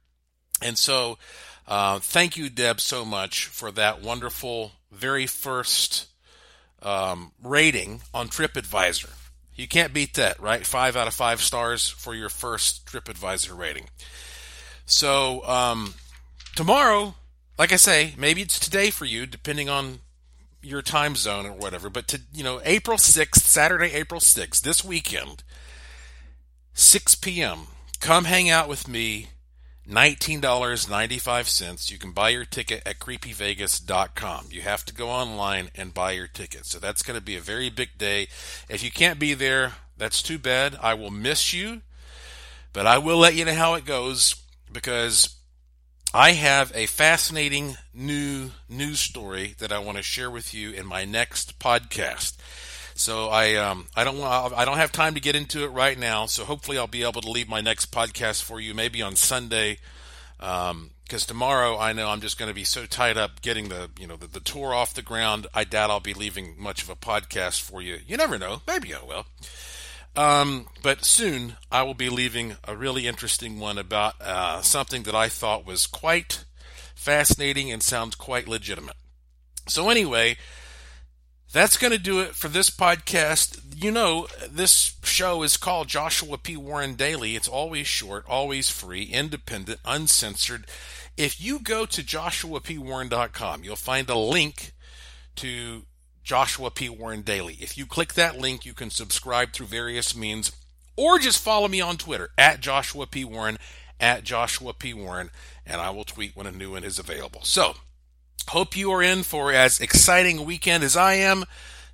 And 0.62 0.78
so, 0.78 1.18
uh, 1.68 1.98
thank 1.98 2.38
you, 2.38 2.48
Deb, 2.48 2.80
so 2.80 3.04
much 3.04 3.46
for 3.46 3.70
that 3.72 4.00
wonderful 4.00 4.72
very 4.90 5.26
first 5.26 6.06
um, 6.80 7.32
rating 7.42 8.00
on 8.14 8.28
TripAdvisor. 8.28 9.10
You 9.54 9.68
can't 9.68 9.92
beat 9.92 10.14
that, 10.14 10.40
right? 10.40 10.64
Five 10.64 10.96
out 10.96 11.06
of 11.06 11.12
five 11.12 11.42
stars 11.42 11.86
for 11.86 12.14
your 12.14 12.30
first 12.30 12.86
TripAdvisor 12.86 13.56
rating. 13.58 13.88
So, 14.92 15.44
um, 15.46 15.94
tomorrow, 16.54 17.14
like 17.58 17.72
I 17.72 17.76
say, 17.76 18.12
maybe 18.18 18.42
it's 18.42 18.58
today 18.58 18.90
for 18.90 19.06
you, 19.06 19.24
depending 19.24 19.70
on 19.70 20.00
your 20.62 20.82
time 20.82 21.16
zone 21.16 21.46
or 21.46 21.52
whatever. 21.52 21.88
But 21.88 22.06
to, 22.08 22.20
you 22.34 22.44
know, 22.44 22.60
April 22.62 22.98
6th, 22.98 23.36
Saturday, 23.36 23.90
April 23.94 24.20
6th, 24.20 24.60
this 24.60 24.84
weekend, 24.84 25.44
6 26.74 27.14
p.m., 27.16 27.60
come 28.00 28.26
hang 28.26 28.50
out 28.50 28.68
with 28.68 28.86
me 28.86 29.28
$19.95. 29.88 31.90
You 31.90 31.98
can 31.98 32.12
buy 32.12 32.28
your 32.28 32.44
ticket 32.44 32.82
at 32.84 32.98
creepyvegas.com. 32.98 34.48
You 34.50 34.60
have 34.60 34.84
to 34.84 34.94
go 34.94 35.08
online 35.08 35.70
and 35.74 35.94
buy 35.94 36.12
your 36.12 36.28
ticket. 36.28 36.66
So 36.66 36.78
that's 36.78 37.02
going 37.02 37.18
to 37.18 37.24
be 37.24 37.36
a 37.36 37.40
very 37.40 37.70
big 37.70 37.96
day. 37.96 38.28
If 38.68 38.84
you 38.84 38.90
can't 38.90 39.18
be 39.18 39.32
there, 39.32 39.72
that's 39.96 40.22
too 40.22 40.38
bad. 40.38 40.76
I 40.82 40.92
will 40.92 41.10
miss 41.10 41.54
you, 41.54 41.80
but 42.74 42.86
I 42.86 42.98
will 42.98 43.16
let 43.16 43.34
you 43.34 43.46
know 43.46 43.54
how 43.54 43.72
it 43.72 43.86
goes 43.86 44.41
because 44.72 45.36
I 46.14 46.32
have 46.32 46.72
a 46.74 46.86
fascinating 46.86 47.76
new 47.94 48.50
news 48.68 49.00
story 49.00 49.54
that 49.58 49.72
I 49.72 49.78
want 49.78 49.96
to 49.96 50.02
share 50.02 50.30
with 50.30 50.52
you 50.52 50.70
in 50.70 50.86
my 50.86 51.04
next 51.04 51.58
podcast. 51.58 52.36
So 52.94 53.28
I 53.28 53.54
um, 53.54 53.86
I 53.96 54.04
don't 54.04 54.20
I 54.20 54.64
don't 54.64 54.76
have 54.76 54.92
time 54.92 55.14
to 55.14 55.20
get 55.20 55.36
into 55.36 55.64
it 55.64 55.68
right 55.68 55.98
now. 55.98 56.26
So 56.26 56.44
hopefully 56.44 56.76
I'll 56.76 56.86
be 56.86 57.02
able 57.02 57.22
to 57.22 57.30
leave 57.30 57.48
my 57.48 57.60
next 57.60 57.90
podcast 57.90 58.42
for 58.42 58.60
you 58.60 58.74
maybe 58.74 59.00
on 59.00 59.16
Sunday. 59.16 59.78
Because 60.38 60.70
um, 60.70 60.90
tomorrow 61.08 61.78
I 61.78 61.92
know 61.92 62.08
I'm 62.08 62.20
just 62.20 62.38
going 62.38 62.50
to 62.50 62.54
be 62.54 62.64
so 62.64 62.84
tied 62.84 63.16
up 63.16 63.40
getting 63.40 63.68
the 63.70 63.90
you 63.98 64.06
know 64.06 64.16
the, 64.16 64.26
the 64.26 64.40
tour 64.40 64.74
off 64.74 64.94
the 64.94 65.02
ground. 65.02 65.46
I 65.54 65.64
doubt 65.64 65.90
I'll 65.90 66.00
be 66.00 66.14
leaving 66.14 66.54
much 66.58 66.82
of 66.82 66.90
a 66.90 66.96
podcast 66.96 67.62
for 67.62 67.80
you. 67.80 67.98
You 68.06 68.16
never 68.16 68.38
know. 68.38 68.60
Maybe 68.66 68.94
I 68.94 69.02
will. 69.02 69.26
Um, 70.14 70.66
but 70.82 71.04
soon 71.04 71.56
I 71.70 71.82
will 71.82 71.94
be 71.94 72.10
leaving 72.10 72.56
a 72.64 72.76
really 72.76 73.06
interesting 73.06 73.58
one 73.58 73.78
about 73.78 74.20
uh, 74.20 74.60
something 74.60 75.04
that 75.04 75.14
I 75.14 75.28
thought 75.28 75.66
was 75.66 75.86
quite 75.86 76.44
fascinating 76.94 77.72
and 77.72 77.82
sounds 77.82 78.14
quite 78.14 78.46
legitimate. 78.46 78.96
So 79.68 79.88
anyway, 79.88 80.36
that's 81.52 81.76
going 81.76 81.92
to 81.92 81.98
do 81.98 82.20
it 82.20 82.34
for 82.34 82.48
this 82.48 82.70
podcast. 82.70 83.60
You 83.74 83.90
know, 83.90 84.26
this 84.48 84.96
show 85.02 85.42
is 85.42 85.56
called 85.56 85.88
Joshua 85.88 86.38
P. 86.38 86.56
Warren 86.56 86.94
Daily. 86.94 87.36
It's 87.36 87.48
always 87.48 87.86
short, 87.86 88.24
always 88.28 88.70
free, 88.70 89.04
independent, 89.04 89.80
uncensored. 89.84 90.66
If 91.16 91.40
you 91.40 91.60
go 91.60 91.84
to 91.86 92.02
joshuapwarren.com, 92.02 93.64
you'll 93.64 93.76
find 93.76 94.08
a 94.08 94.18
link 94.18 94.72
to 95.36 95.82
Joshua 96.22 96.70
P. 96.70 96.88
Warren 96.88 97.22
Daily. 97.22 97.58
If 97.60 97.76
you 97.76 97.86
click 97.86 98.14
that 98.14 98.38
link, 98.38 98.64
you 98.64 98.74
can 98.74 98.90
subscribe 98.90 99.52
through 99.52 99.66
various 99.66 100.16
means 100.16 100.52
or 100.96 101.18
just 101.18 101.42
follow 101.42 101.68
me 101.68 101.80
on 101.80 101.96
Twitter 101.96 102.30
at 102.36 102.60
Joshua 102.60 103.06
P. 103.06 103.24
Warren, 103.24 103.58
at 103.98 104.24
Joshua 104.24 104.74
P. 104.74 104.92
Warren, 104.92 105.30
and 105.64 105.80
I 105.80 105.90
will 105.90 106.04
tweet 106.04 106.36
when 106.36 106.46
a 106.46 106.52
new 106.52 106.72
one 106.72 106.84
is 106.84 106.98
available. 106.98 107.40
So, 107.44 107.74
Hope 108.48 108.76
you 108.76 108.90
are 108.92 109.02
in 109.02 109.22
for 109.22 109.52
as 109.52 109.80
exciting 109.80 110.38
a 110.38 110.42
weekend 110.42 110.84
as 110.84 110.96
I 110.96 111.14
am. 111.14 111.44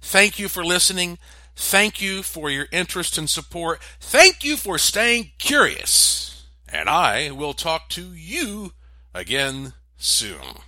Thank 0.00 0.38
you 0.38 0.48
for 0.48 0.64
listening. 0.64 1.18
Thank 1.54 2.00
you 2.00 2.22
for 2.22 2.50
your 2.50 2.66
interest 2.72 3.18
and 3.18 3.28
support. 3.28 3.80
Thank 4.00 4.44
you 4.44 4.56
for 4.56 4.78
staying 4.78 5.32
curious. 5.38 6.46
And 6.68 6.88
I 6.88 7.30
will 7.30 7.54
talk 7.54 7.88
to 7.90 8.12
you 8.14 8.72
again 9.14 9.74
soon. 9.96 10.67